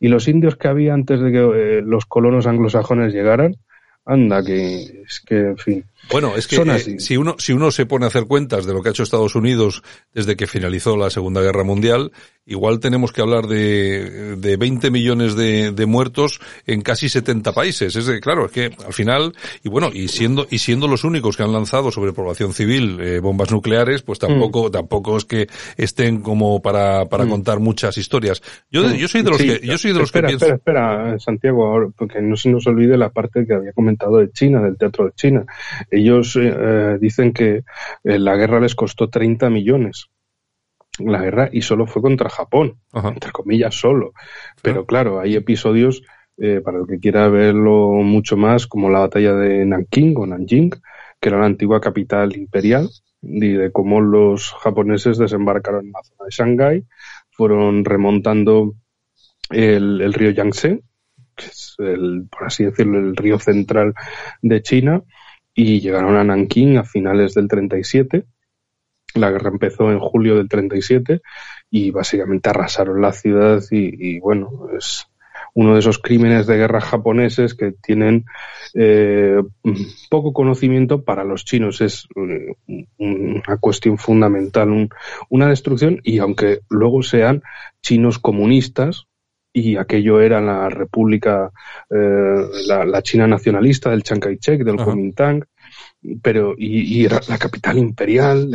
[0.00, 3.56] Y los indios que había antes de que eh, los colonos anglosajones llegaran,
[4.04, 5.84] anda, que es que, en fin.
[6.10, 8.82] Bueno, es que eh, si uno si uno se pone a hacer cuentas de lo
[8.82, 9.82] que ha hecho Estados Unidos
[10.14, 12.12] desde que finalizó la Segunda Guerra Mundial,
[12.46, 17.94] igual tenemos que hablar de, de 20 millones de, de muertos en casi 70 países.
[17.94, 21.36] Es de, claro, es que al final y bueno, y siendo y siendo los únicos
[21.36, 24.70] que han lanzado sobre población civil eh, bombas nucleares, pues tampoco mm.
[24.70, 25.46] tampoco es que
[25.76, 27.28] estén como para para mm.
[27.28, 28.40] contar muchas historias.
[28.70, 28.94] Yo mm.
[28.94, 30.46] yo soy de los que yo soy de los que pienso...
[30.46, 34.62] espera, espera, Santiago, porque no se nos olvide la parte que había comentado de China,
[34.62, 35.44] del teatro de China
[35.90, 37.64] ellos eh, eh, dicen que
[38.04, 40.06] eh, la guerra les costó 30 millones.
[40.98, 44.12] La guerra y solo fue contra Japón, entre comillas solo.
[44.62, 46.02] Pero claro, hay episodios,
[46.64, 50.70] para el que quiera verlo mucho más, como la batalla de Nanking o Nanjing,
[51.20, 52.88] que era la antigua capital imperial,
[53.22, 56.86] y de cómo los japoneses desembarcaron en la zona de Shanghái,
[57.30, 58.74] fueron remontando
[59.50, 60.82] el, el río Yangtze,
[61.38, 63.94] que es el, por así decirlo, el río central
[64.42, 65.02] de China,
[65.60, 68.24] y llegaron a Nankín a finales del 37.
[69.14, 71.20] La guerra empezó en julio del 37
[71.68, 75.08] y básicamente arrasaron la ciudad y, bueno, es
[75.54, 78.24] uno de esos crímenes de guerra japoneses que tienen
[78.74, 79.42] eh,
[80.08, 81.80] poco conocimiento para los chinos.
[81.80, 84.88] Es una cuestión fundamental,
[85.28, 87.42] una destrucción y aunque luego sean
[87.82, 89.07] chinos comunistas,
[89.52, 91.50] y aquello era la República,
[91.90, 95.44] eh, la, China nacionalista del Chiang Kai-shek, del Kuomintang,
[96.22, 98.50] pero y, era la capital imperial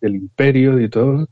[0.00, 1.28] del imperio y todo,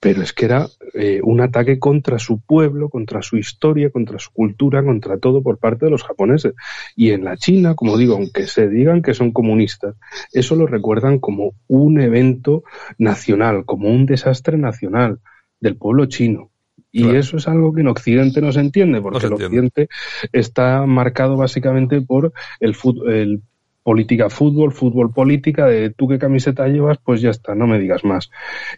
[0.00, 4.30] pero es que era eh, un ataque contra su pueblo, contra su historia, contra su
[4.32, 6.54] cultura, contra todo por parte de los japoneses.
[6.94, 9.96] Y en la China, como digo, aunque se digan que son comunistas,
[10.32, 12.62] eso lo recuerdan como un evento
[12.98, 15.20] nacional, como un desastre nacional
[15.60, 16.50] del pueblo chino.
[16.96, 19.88] Y eso es algo que en Occidente no se entiende, porque el Occidente
[20.32, 22.74] está marcado básicamente por el,
[23.08, 23.42] el
[23.82, 28.02] política fútbol, fútbol política, de tú qué camiseta llevas, pues ya está, no me digas
[28.02, 28.30] más.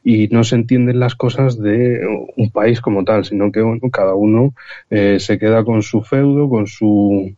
[0.05, 2.01] Y no se entienden las cosas de
[2.37, 4.53] un país como tal, sino que bueno, cada uno
[4.91, 7.35] eh, se queda con su feudo, con su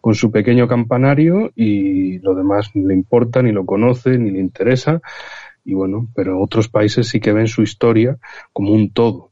[0.00, 4.40] con su pequeño campanario y lo demás ni le importa, ni lo conoce, ni le
[4.40, 5.00] interesa.
[5.64, 8.16] Y bueno, pero otros países sí que ven su historia
[8.52, 9.27] como un todo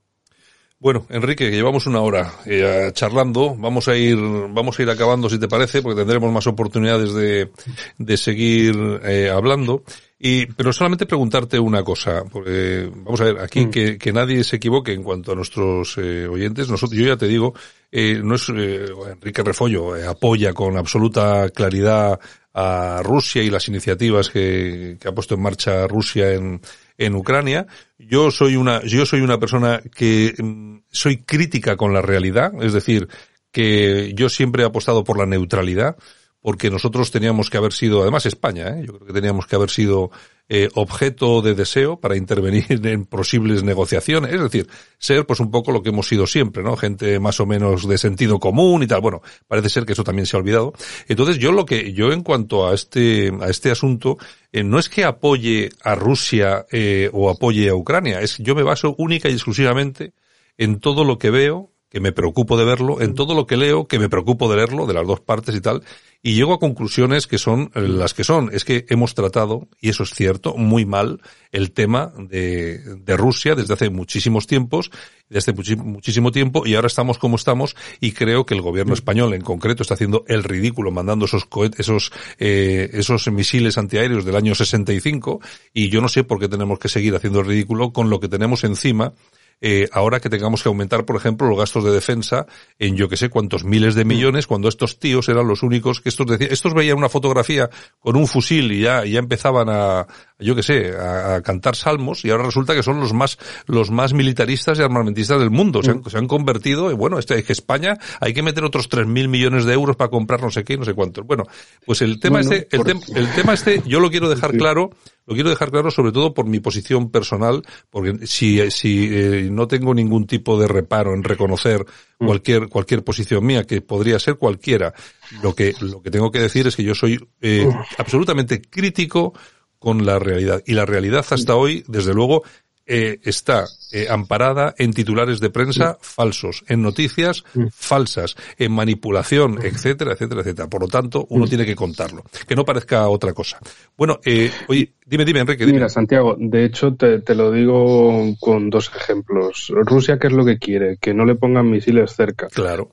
[0.78, 5.30] bueno, Enrique, que llevamos una hora eh, charlando, vamos a ir, vamos a ir acabando
[5.30, 7.50] si te parece, porque tendremos más oportunidades de,
[7.98, 9.82] de seguir eh, hablando.
[10.18, 13.70] Y, pero solamente preguntarte una cosa, porque vamos a ver, aquí mm.
[13.70, 16.70] que, que nadie se equivoque en cuanto a nuestros eh, oyentes.
[16.70, 17.54] Nosotros, yo ya te digo,
[17.92, 22.18] eh, no es eh, Enrique Refollo apoya con absoluta claridad
[22.54, 26.62] a Rusia y las iniciativas que, que ha puesto en marcha Rusia en,
[26.98, 27.66] en Ucrania.
[27.98, 32.72] Yo soy una, yo soy una persona que mm, soy crítica con la realidad, es
[32.72, 33.08] decir,
[33.50, 35.96] que yo siempre he apostado por la neutralidad,
[36.40, 38.84] porque nosotros teníamos que haber sido, además España, ¿eh?
[38.86, 40.10] yo creo que teníamos que haber sido
[40.48, 44.68] eh, objeto de deseo para intervenir en posibles negociaciones, es decir,
[44.98, 46.76] ser pues un poco lo que hemos sido siempre, ¿no?
[46.76, 49.00] Gente más o menos de sentido común y tal.
[49.00, 50.72] Bueno, parece ser que eso también se ha olvidado.
[51.08, 54.18] Entonces yo lo que, yo en cuanto a este, a este asunto,
[54.52, 58.62] eh, no es que apoye a Rusia eh, o apoye a Ucrania, es yo me
[58.62, 60.12] baso única y exclusivamente
[60.58, 63.86] en todo lo que veo que me preocupo de verlo, en todo lo que leo,
[63.86, 65.82] que me preocupo de leerlo, de las dos partes y tal,
[66.26, 68.50] y llego a conclusiones que son las que son.
[68.52, 71.20] Es que hemos tratado, y eso es cierto, muy mal
[71.52, 74.90] el tema de, de Rusia desde hace muchísimos tiempos,
[75.28, 79.42] desde muchísimo tiempo, y ahora estamos como estamos, y creo que el gobierno español en
[79.42, 81.46] concreto está haciendo el ridículo mandando esos
[81.78, 82.10] esos,
[82.40, 85.40] eh, esos misiles antiaéreos del año 65,
[85.72, 88.26] y yo no sé por qué tenemos que seguir haciendo el ridículo con lo que
[88.26, 89.12] tenemos encima,
[89.60, 92.46] eh, ahora que tengamos que aumentar, por ejemplo, los gastos de defensa
[92.78, 96.10] en yo que sé cuántos miles de millones, cuando estos tíos eran los únicos que
[96.10, 100.06] estos decían, estos veían una fotografía con un fusil y ya, ya empezaban a,
[100.38, 104.12] yo que sé, a, cantar salmos y ahora resulta que son los más, los más
[104.12, 105.82] militaristas y armamentistas del mundo.
[105.82, 108.88] Se han, se han convertido, en, bueno, este, es que España hay que meter otros
[108.88, 111.26] tres mil millones de euros para comprar no sé qué, no sé cuántos.
[111.26, 111.44] Bueno,
[111.84, 112.82] pues el tema este, el,
[113.14, 114.90] el tema este, yo lo quiero dejar claro,
[115.26, 119.66] lo quiero dejar claro sobre todo por mi posición personal, porque si, si eh, no
[119.66, 121.84] tengo ningún tipo de reparo en reconocer
[122.18, 122.26] mm.
[122.26, 124.94] cualquier, cualquier posición mía, que podría ser cualquiera,
[125.42, 127.76] lo que, lo que tengo que decir es que yo soy eh, mm.
[127.98, 129.32] absolutamente crítico
[129.78, 130.62] con la realidad.
[130.66, 132.42] Y la realidad hasta hoy, desde luego,
[132.88, 140.12] eh, está eh, amparada en titulares de prensa falsos, en noticias falsas, en manipulación, etcétera,
[140.12, 140.68] etcétera, etcétera.
[140.68, 142.22] Por lo tanto, uno tiene que contarlo.
[142.46, 143.58] Que no parezca otra cosa.
[143.96, 145.66] Bueno, eh, oye, dime, dime, Enrique.
[145.66, 149.72] Mira, Santiago, de hecho te, te, lo digo con dos ejemplos.
[149.74, 150.96] Rusia, ¿qué es lo que quiere?
[150.98, 152.46] Que no le pongan misiles cerca.
[152.46, 152.92] Claro.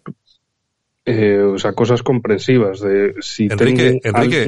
[1.05, 4.43] Eh, o sea, cosas comprensivas de si Enrique, Enrique,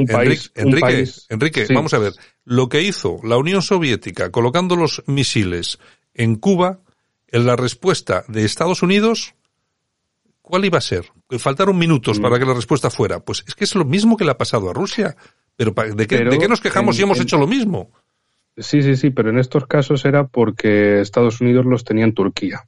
[0.56, 2.14] Enrique, Enrique, vamos a ver.
[2.46, 5.80] Lo que hizo la Unión Soviética colocando los misiles
[6.14, 6.80] en Cuba,
[7.28, 9.36] en la respuesta de Estados Unidos,
[10.42, 11.12] ¿cuál iba a ser?
[11.40, 12.40] Faltaron minutos para mm.
[12.40, 13.20] que la respuesta fuera.
[13.20, 15.18] Pues es que es lo mismo que le ha pasado a Rusia.
[15.58, 17.92] Pero ¿de qué, ¿de qué nos quejamos si hemos hecho lo mismo?
[18.58, 22.66] Sí, sí, sí, pero en estos casos era porque Estados Unidos los tenía en Turquía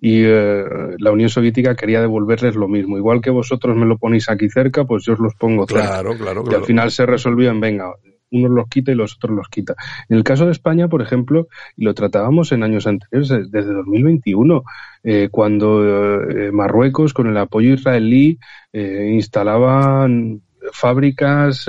[0.00, 0.64] y eh,
[0.98, 2.98] la Unión Soviética quería devolverles lo mismo.
[2.98, 5.88] Igual que vosotros me lo ponéis aquí cerca, pues yo os los pongo cerca.
[5.88, 7.94] Claro, claro, Y al final se resolvían, venga,
[8.30, 9.74] unos los quita y los otros los quita.
[10.08, 14.62] En el caso de España, por ejemplo, y lo tratábamos en años anteriores, desde 2021,
[15.02, 18.38] eh, cuando eh, Marruecos, con el apoyo israelí,
[18.72, 20.42] eh, instalaban
[20.72, 21.66] fábricas,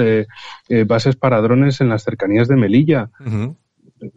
[0.88, 3.12] bases para drones en las cercanías de Melilla.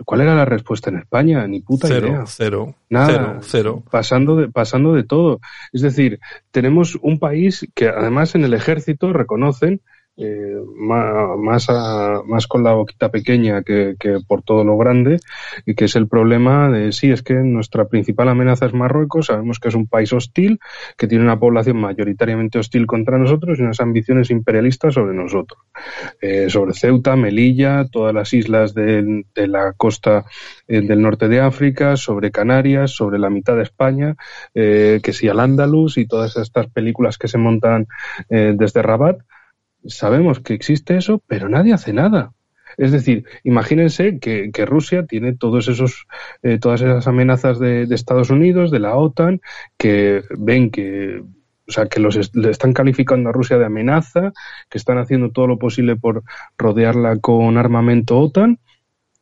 [0.05, 1.47] ¿Cuál era la respuesta en España?
[1.47, 2.25] Ni puta idea.
[2.27, 2.75] Cero.
[2.89, 3.07] Nada.
[3.09, 3.83] Cero, cero.
[3.91, 5.41] Pasando de, pasando de todo.
[5.73, 6.21] Es decir,
[6.51, 9.81] tenemos un país que además en el ejército reconocen
[10.17, 11.67] eh, más,
[12.27, 13.97] más, con la boquita pequeña que,
[14.27, 15.19] por todo lo grande,
[15.65, 19.59] y que es el problema de, sí, es que nuestra principal amenaza es Marruecos, sabemos
[19.59, 20.59] que es un país hostil,
[20.99, 25.63] que tiene una población mayoritariamente hostil contra nosotros y unas ambiciones imperialistas sobre nosotros,
[26.21, 30.27] eh, sobre Ceuta, Melilla, todas las islas de, la costa
[30.69, 34.17] eh, del norte de África, sobre Canarias, sobre la mitad de España,
[34.53, 37.87] que si al Andalus y todas estas películas que se montan
[38.29, 39.21] desde Rabat,
[39.87, 42.33] sabemos que existe eso, pero nadie hace nada.
[42.77, 46.07] Es decir, imagínense que, Rusia tiene todos esos,
[46.43, 49.41] eh, todas esas amenazas de, Estados Unidos, de la OTAN,
[49.77, 51.23] que ven que,
[51.69, 54.33] o sea, que los le están calificando a Rusia de amenaza,
[54.69, 56.23] que están haciendo todo lo posible por
[56.57, 58.59] rodearla con armamento OTAN,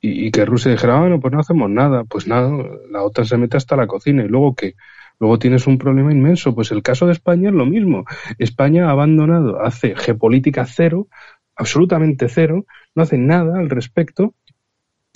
[0.00, 2.04] y, y que Rusia dijera, bueno, pues no hacemos nada.
[2.04, 2.50] Pues nada,
[2.90, 4.74] la OTAN se mete hasta la cocina, y luego que
[5.20, 6.54] Luego tienes un problema inmenso.
[6.54, 8.04] Pues el caso de España es lo mismo.
[8.38, 11.08] España ha abandonado, hace geopolítica cero,
[11.56, 14.34] absolutamente cero, no hace nada al respecto.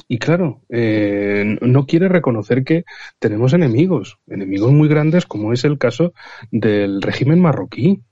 [0.08, 2.84] Y claro, eh, no quiere reconocer que
[3.18, 6.12] tenemos enemigos, enemigos muy grandes, como es el caso
[6.50, 8.02] del régimen marroquí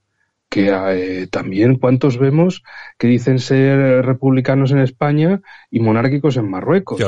[0.50, 2.64] que eh, también cuántos vemos
[2.98, 5.40] que dicen ser republicanos en España
[5.70, 6.98] y monárquicos en Marruecos.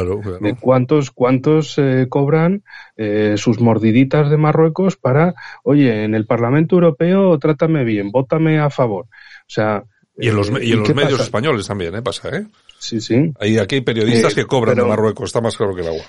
[0.41, 2.63] De cuántos cuántos eh, cobran
[2.97, 5.35] eh, sus mordiditas de Marruecos para,
[5.65, 9.07] oye, en el Parlamento Europeo trátame bien, vótame a favor.
[9.07, 9.85] O sea,
[10.17, 12.03] y en los, y en los medios españoles también, ¿eh?
[12.03, 12.47] Pasa, ¿eh?
[12.79, 13.33] Sí, sí.
[13.41, 16.05] Hay, aquí hay periodistas que cobran de Marruecos, está más claro que el agua.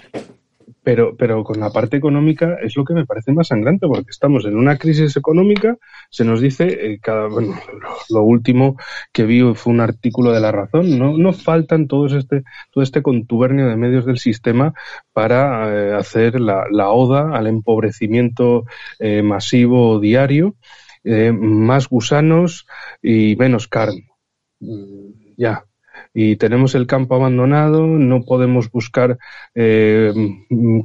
[0.83, 4.45] Pero, pero con la parte económica es lo que me parece más sangrante, porque estamos
[4.45, 5.77] en una crisis económica,
[6.09, 7.55] se nos dice, eh, cada, bueno,
[8.09, 8.77] lo, último
[9.11, 13.01] que vi fue un artículo de La Razón, no, no faltan todos este, todo este
[13.01, 14.73] contubernio de medios del sistema
[15.13, 18.65] para eh, hacer la, la, oda al empobrecimiento
[18.99, 20.55] eh, masivo diario,
[21.05, 22.65] más gusanos
[23.01, 24.07] y menos carne.
[24.61, 25.65] Mm, ya,
[26.13, 29.17] y tenemos el campo abandonado, no podemos buscar
[29.55, 30.13] eh,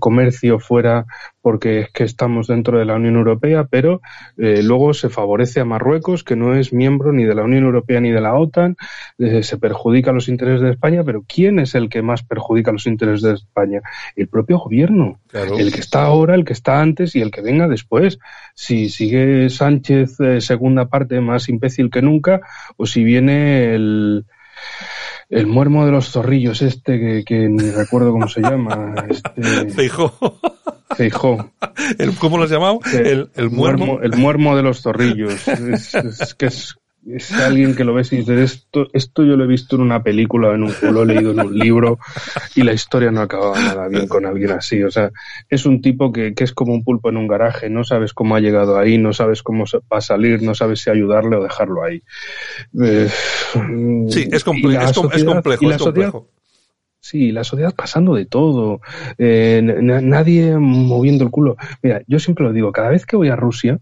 [0.00, 1.04] comercio fuera
[1.42, 4.00] porque es que estamos dentro de la Unión Europea, pero
[4.38, 8.00] eh, luego se favorece a Marruecos, que no es miembro ni de la Unión Europea
[8.00, 8.76] ni de la OTAN,
[9.18, 12.86] eh, se perjudica los intereses de España, pero ¿quién es el que más perjudica los
[12.86, 13.82] intereses de España?
[14.16, 17.68] El propio gobierno, el que está ahora, el que está antes y el que venga
[17.68, 18.18] después.
[18.54, 22.40] Si sigue Sánchez segunda parte más imbécil que nunca,
[22.76, 24.24] o si viene el
[25.30, 28.94] el muermo de los zorrillos este que, que ni recuerdo cómo se llama.
[29.08, 29.70] Este...
[29.74, 30.14] Feijó.
[30.96, 31.50] Feijó.
[32.18, 32.80] ¿Cómo lo has llamado?
[32.92, 34.00] El, el, muermo.
[34.02, 35.46] El muermo de los zorrillos.
[35.46, 39.46] es que es es alguien que lo ves y dices, esto, esto yo lo he
[39.46, 41.98] visto en una película, en un, lo he leído en un libro
[42.54, 44.82] y la historia no acababa nada bien con alguien así.
[44.82, 45.10] O sea,
[45.48, 48.36] es un tipo que, que es como un pulpo en un garaje, no sabes cómo
[48.36, 51.84] ha llegado ahí, no sabes cómo va a salir, no sabes si ayudarle o dejarlo
[51.84, 52.02] ahí.
[52.82, 53.08] Eh,
[54.08, 54.84] sí, es, complejo.
[54.84, 56.28] es, complejo,
[57.00, 58.80] Sí, la sociedad pasando de todo,
[59.18, 61.56] eh, nadie moviendo el culo.
[61.80, 63.78] Mira, yo siempre lo digo, cada vez que voy a Rusia,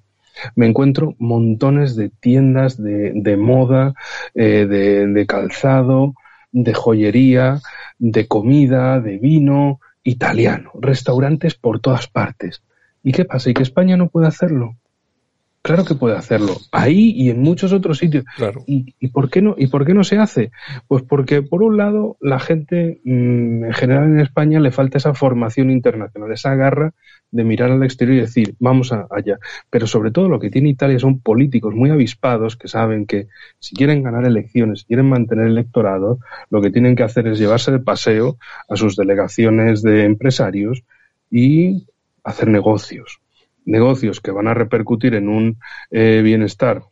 [0.54, 3.94] me encuentro montones de tiendas de, moda,
[4.34, 6.14] eh, de, de calzado,
[6.52, 7.60] de joyería,
[7.98, 12.62] de comida, de vino, italiano, restaurantes por todas partes.
[13.02, 13.50] ¿Y qué pasa?
[13.50, 14.76] ¿Y que España no puede hacerlo?
[15.66, 16.58] Claro que puede hacerlo.
[16.70, 18.24] Ahí y en muchos otros sitios.
[18.36, 18.62] Claro.
[18.68, 19.56] ¿Y, ¿Y, por qué no?
[19.58, 20.52] ¿Y por qué no se hace?
[20.86, 25.12] Pues porque, por un lado, la gente, mm, en general en España, le falta esa
[25.12, 26.94] formación internacional, esa garra
[27.32, 29.40] de mirar al exterior y decir, vamos allá.
[29.68, 33.26] Pero sobre todo lo que tiene Italia son políticos muy avispados que saben que
[33.58, 37.40] si quieren ganar elecciones, si quieren mantener el electorado, lo que tienen que hacer es
[37.40, 38.38] llevarse de paseo
[38.68, 40.84] a sus delegaciones de empresarios
[41.28, 41.88] y
[42.22, 43.20] hacer negocios
[43.66, 45.58] negocios que van a repercutir en un
[45.90, 46.82] eh, bienestar,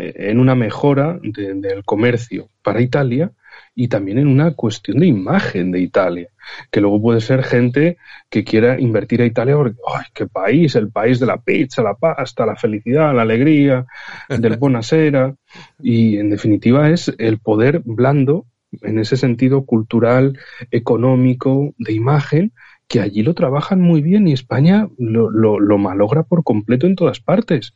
[0.00, 3.32] eh, en una mejora del comercio para Italia
[3.74, 6.28] y también en una cuestión de imagen de Italia,
[6.70, 7.96] que luego puede ser gente
[8.28, 10.74] que quiera invertir a Italia porque, ¡ay, qué país!
[10.74, 13.86] El país de la pizza, la pasta, la felicidad, la alegría,
[14.28, 15.34] del buonasera,
[15.80, 18.46] y en definitiva es el poder blando
[18.82, 20.38] en ese sentido cultural,
[20.70, 22.52] económico, de imagen,
[22.88, 27.20] que allí lo trabajan muy bien y España lo, lo, malogra por completo en todas
[27.20, 27.72] partes.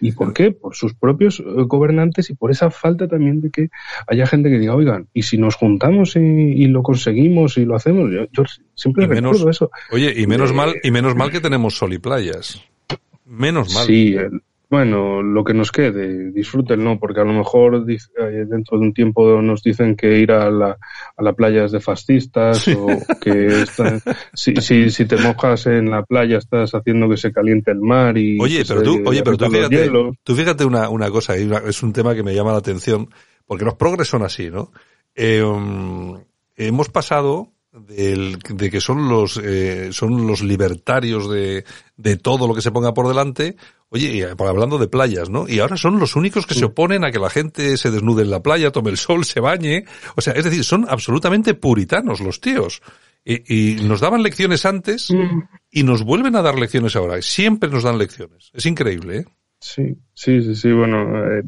[0.00, 0.50] ¿Y por qué?
[0.50, 3.68] Por sus propios eh, gobernantes y por esa falta también de que
[4.08, 8.10] haya gente que diga, oigan, y si nos juntamos y, lo conseguimos y lo hacemos,
[8.10, 8.44] yo,
[8.74, 9.70] siempre recuerdo eso.
[9.92, 12.60] Oye, y menos mal, y menos mal que tenemos sol y playas.
[13.26, 13.86] Menos mal.
[13.86, 14.16] Sí,
[14.68, 19.40] bueno, lo que nos quede, disfrútenlo, porque a lo mejor eh, dentro de un tiempo
[19.40, 20.76] nos dicen que ir a la,
[21.16, 22.86] a la playa es de fascistas o
[23.20, 23.64] que
[24.34, 28.18] si, si, si, te mojas en la playa estás haciendo que se caliente el mar
[28.18, 28.40] y...
[28.40, 29.90] Oye, pero tú, oye, pero tú fíjate,
[30.24, 33.08] tú fíjate una, una cosa, es un tema que me llama la atención,
[33.46, 34.72] porque los progres son así, ¿no?
[35.14, 36.18] Eh, um,
[36.56, 41.64] hemos pasado del, de que son los eh, son los libertarios de,
[41.96, 43.56] de todo lo que se ponga por delante
[43.90, 47.18] oye hablando de playas no y ahora son los únicos que se oponen a que
[47.18, 49.84] la gente se desnude en la playa tome el sol se bañe.
[50.16, 52.82] O sea es decir son absolutamente puritanos los tíos.
[53.28, 55.08] Y, y nos daban lecciones antes
[55.68, 57.20] y nos vuelven a dar lecciones ahora.
[57.22, 58.52] Siempre nos dan lecciones.
[58.54, 59.24] Es increíble ¿eh?
[59.60, 61.42] Sí sí sí sí bueno eh,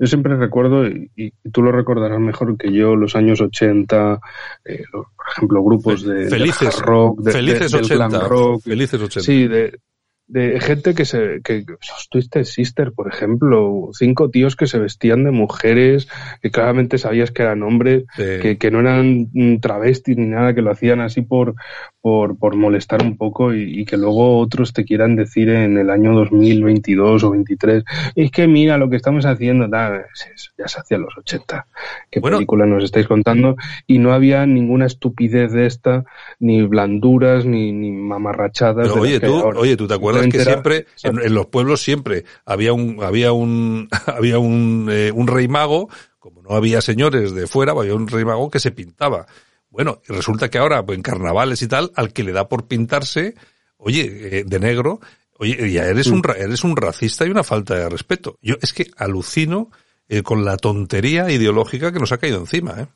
[0.00, 4.18] yo siempre recuerdo, y, y, tú lo recordarás mejor que yo, los años 80,
[4.64, 8.62] eh, los, por ejemplo, grupos de, felices, de rock, de, felices de, 80, glam rock,
[8.62, 9.20] felices 80.
[9.20, 9.78] Sí, de,
[10.26, 15.22] de gente que se, que, los Twisted Sister, por ejemplo, cinco tíos que se vestían
[15.24, 16.08] de mujeres,
[16.40, 18.22] que claramente sabías que eran hombres, Sí.
[18.40, 19.28] que, que no eran
[19.60, 21.56] travestis ni nada, que lo hacían así por,
[22.00, 25.90] por, por molestar un poco y, y, que luego otros te quieran decir en el
[25.90, 27.84] año 2022 o 23,
[28.14, 31.66] es que mira lo que estamos haciendo, ya se hacía los 80,
[32.10, 32.38] qué Bueno.
[32.38, 36.04] película nos estáis contando, y no había ninguna estupidez de esta,
[36.38, 38.88] ni blanduras, ni, ni mamarrachadas.
[38.88, 39.60] Pero oye, tú, ahora.
[39.60, 43.88] oye, tú te acuerdas que siempre, en, en los pueblos siempre había un, había un,
[44.06, 48.24] había un, eh, un rey mago, como no había señores de fuera, había un rey
[48.24, 49.26] mago que se pintaba.
[49.70, 53.34] Bueno, resulta que ahora, pues, en carnavales y tal, al que le da por pintarse,
[53.76, 55.00] oye, eh, de negro,
[55.38, 58.36] oye, ya eres un, ra- eres un racista y una falta de respeto.
[58.42, 59.70] Yo es que alucino
[60.08, 62.86] eh, con la tontería ideológica que nos ha caído encima, ¿eh?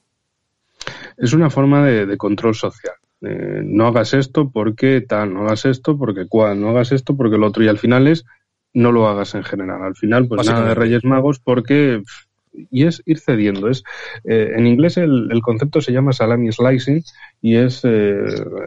[1.17, 2.95] es una forma de, de control social.
[3.23, 7.39] Eh, no hagas esto porque tal, no hagas esto porque cual, no hagas esto porque
[7.39, 7.63] lo otro.
[7.65, 8.25] Y al final es,
[8.75, 9.83] no lo hagas en general.
[9.83, 10.75] Al final, pues nada de.
[10.75, 12.03] Reyes Magos porque...
[12.05, 12.27] pff,
[12.71, 13.69] Y es ir cediendo.
[13.69, 13.85] Es,
[14.25, 17.03] eh, en inglés el, el concepto se llama salami slicing
[17.47, 18.25] y es, eh,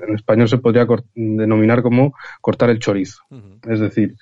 [0.07, 3.23] en español se podría denominar como cortar el chorizo.
[3.67, 4.13] Es decir,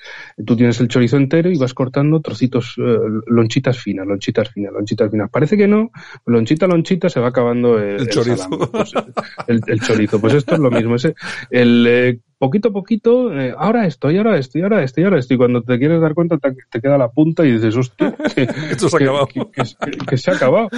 [0.46, 2.98] tú tienes el chorizo entero y vas cortando trocitos, eh,
[3.28, 5.30] lonchitas finas, lonchitas finas, lonchitas finas.
[5.30, 5.92] Parece que no,
[6.26, 8.48] lonchita lonchita se va acabando el, El chorizo.
[8.72, 8.94] Pues,
[9.48, 10.22] el, el chorizo.
[10.22, 10.96] Pues esto es lo mismo.
[10.96, 11.16] Ese,
[11.52, 15.04] el eh, poquito a poquito, eh, ahora esto, y ahora esto, y ahora esto, y
[15.04, 15.34] ahora esto.
[15.34, 18.44] Y cuando te quieres dar cuenta, te, te queda la punta y dices, hostia, que,
[18.72, 19.28] Esto se ha que- acabado.
[20.08, 20.70] que- se ha acabado.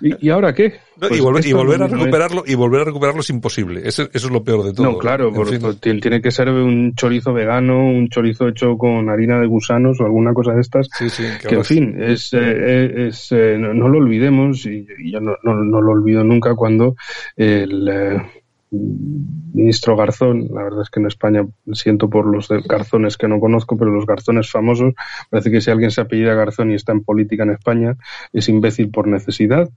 [0.00, 0.74] ¿Y, y ahora qué?
[1.00, 3.80] No, Pues y, volver, y es a recuperarlo, y volver a recuperarlo es imposible.
[3.84, 4.86] Eso, eso es lo peor de todo.
[4.92, 5.60] No, claro, por- fin.
[5.60, 10.04] por- tiene que ser un chorizo vegano, un chorizo hecho con harina de gusanos o
[10.04, 10.88] alguna cosa de estas.
[10.98, 14.86] Sí, sí, que Que en fin, es, eh, es eh, no, no lo olvidemos y,
[14.98, 16.96] y yo no, no, no lo olvido nunca cuando
[17.36, 18.22] el eh,
[18.70, 23.76] ministro Garzón, la verdad es que en España siento por los Garzones que no conozco,
[23.76, 24.94] pero los Garzones famosos,
[25.28, 27.96] parece que si alguien se apellida Garzón y está en política en España
[28.32, 29.68] es imbécil por necesidad.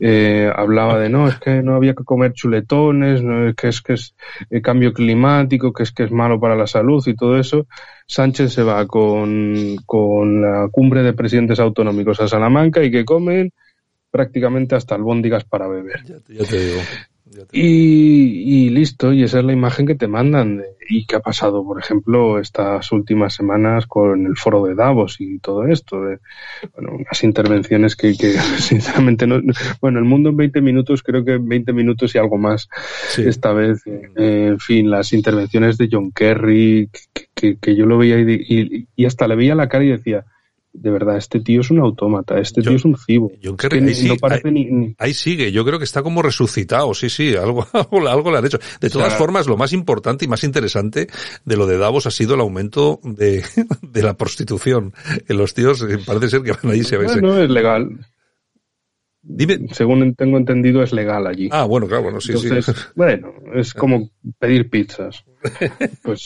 [0.00, 3.80] Eh, hablaba de no, es que no había que comer chuletones, no, es que es
[3.80, 4.14] que es
[4.50, 7.66] eh, cambio climático, que es que es malo para la salud y todo eso.
[8.06, 13.52] Sánchez se va con, con la cumbre de presidentes autonómicos a Salamanca y que comen
[14.10, 16.04] prácticamente hasta albóndigas para beber.
[16.04, 16.80] Ya te digo.
[17.52, 20.58] Y, y listo, y esa es la imagen que te mandan.
[20.58, 25.16] de- ¿Y qué ha pasado, por ejemplo, estas últimas semanas con el foro de Davos
[25.20, 26.02] y todo esto?
[26.04, 26.18] De,
[26.74, 29.40] bueno, unas intervenciones que, que sinceramente no.
[29.80, 32.68] Bueno, el mundo en 20 minutos, creo que 20 minutos y algo más
[33.08, 33.22] Sí.
[33.26, 33.82] esta vez.
[33.86, 38.32] eh, en fin, las intervenciones de John Kerry, que, que- que yo lo veía y,
[38.48, 40.24] y- y hasta le veía la cara y decía.
[40.74, 43.30] De verdad, este tío es un autómata, este Yo- tío es un cibo.
[43.42, 45.64] John Es Kerry, que ahí ni- sí, no parece ahí- ni, ni- Ahí sigue, yo
[45.66, 48.58] creo que está como resucitado, sí, sí, algo, algo, algo le han hecho.
[48.80, 51.08] De todas sea- formas, lo más importante y más interesante
[51.44, 53.44] de lo de Davos ha sido el aumento de,
[53.82, 54.94] de la prostitución.
[55.28, 57.90] En los tíos eh, parece ser que van allí se se- Bueno, es legal.
[59.24, 59.68] Dime.
[59.72, 61.48] Según tengo entendido, es legal allí.
[61.52, 62.72] Ah, bueno, claro, bueno, sí, Entonces, sí.
[62.96, 65.24] bueno, es como pedir pizzas.
[66.02, 66.24] Pues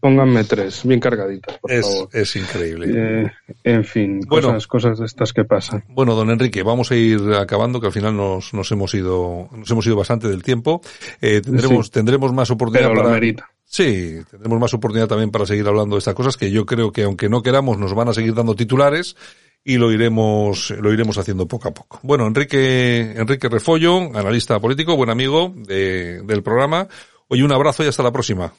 [0.00, 2.08] pónganme tres, bien cargaditas, por Es, favor.
[2.12, 2.86] es increíble.
[3.24, 3.30] Eh,
[3.64, 4.48] en fin, Bueno.
[4.48, 5.84] cosas, cosas de estas que pasan.
[5.88, 9.70] Bueno, don Enrique, vamos a ir acabando, que al final nos, nos hemos ido, nos
[9.70, 10.80] hemos ido bastante del tiempo.
[11.20, 11.92] Eh, tendremos, Sí.
[11.92, 13.50] tendremos más oportunidad Pero lo para, merita.
[13.64, 17.02] Sí, tendremos más oportunidad también para seguir hablando de estas cosas que yo creo que
[17.04, 19.16] aunque no queramos nos van a seguir dando titulares
[19.64, 22.00] y lo iremos lo iremos haciendo poco a poco.
[22.02, 26.86] Bueno, Enrique Enrique Refollo, analista político, buen amigo de- del programa.
[27.28, 28.52] Oye, un abrazo y hasta la próxima.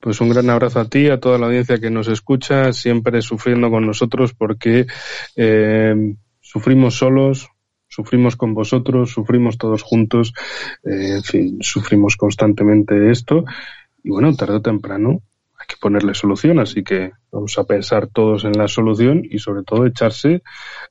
[0.00, 3.68] Pues un gran abrazo a ti, a toda la audiencia que nos escucha, siempre sufriendo
[3.70, 4.86] con nosotros porque
[5.34, 7.48] eh, sufrimos solos,
[7.88, 10.32] sufrimos con vosotros, sufrimos todos juntos,
[10.84, 13.44] eh, en fin, sufrimos constantemente esto
[14.02, 15.20] y bueno, tarde o temprano
[15.68, 19.62] hay que ponerle solución, así que vamos a pensar todos en la solución y sobre
[19.64, 20.42] todo echarse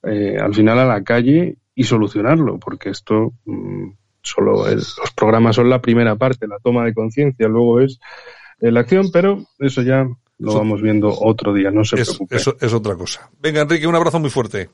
[0.04, 3.90] eh, al final a la calle y solucionarlo, porque esto mm,
[4.22, 8.00] solo el- los programas son la primera parte, la toma de conciencia, luego es
[8.60, 10.04] eh, la acción, pero eso ya
[10.40, 12.36] lo Eso- vamos viendo otro día, no se Es, preocupe.
[12.36, 13.30] eso es otra cosa.
[13.42, 14.70] Venga, Enrique, un abrazo muy fuerte.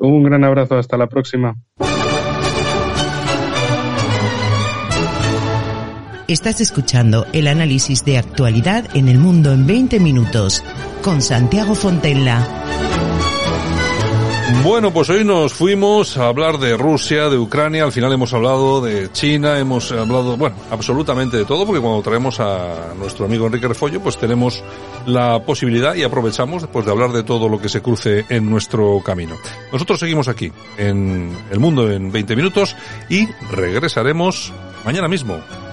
[0.00, 1.54] Un gran abrazo, hasta la próxima.
[6.30, 10.62] Estás escuchando el análisis de actualidad en el mundo en 20 minutos
[11.02, 12.46] con Santiago Fontella.
[14.62, 18.80] Bueno, pues hoy nos fuimos a hablar de Rusia, de Ucrania, al final hemos hablado
[18.80, 23.66] de China, hemos hablado, bueno, absolutamente de todo, porque cuando traemos a nuestro amigo Enrique
[23.66, 24.62] Refollo, pues tenemos
[25.06, 29.02] la posibilidad y aprovechamos después de hablar de todo lo que se cruce en nuestro
[29.04, 29.34] camino.
[29.72, 32.76] Nosotros seguimos aquí, en El Mundo en 20 minutos,
[33.08, 34.52] y regresaremos
[34.84, 35.40] mañana mismo.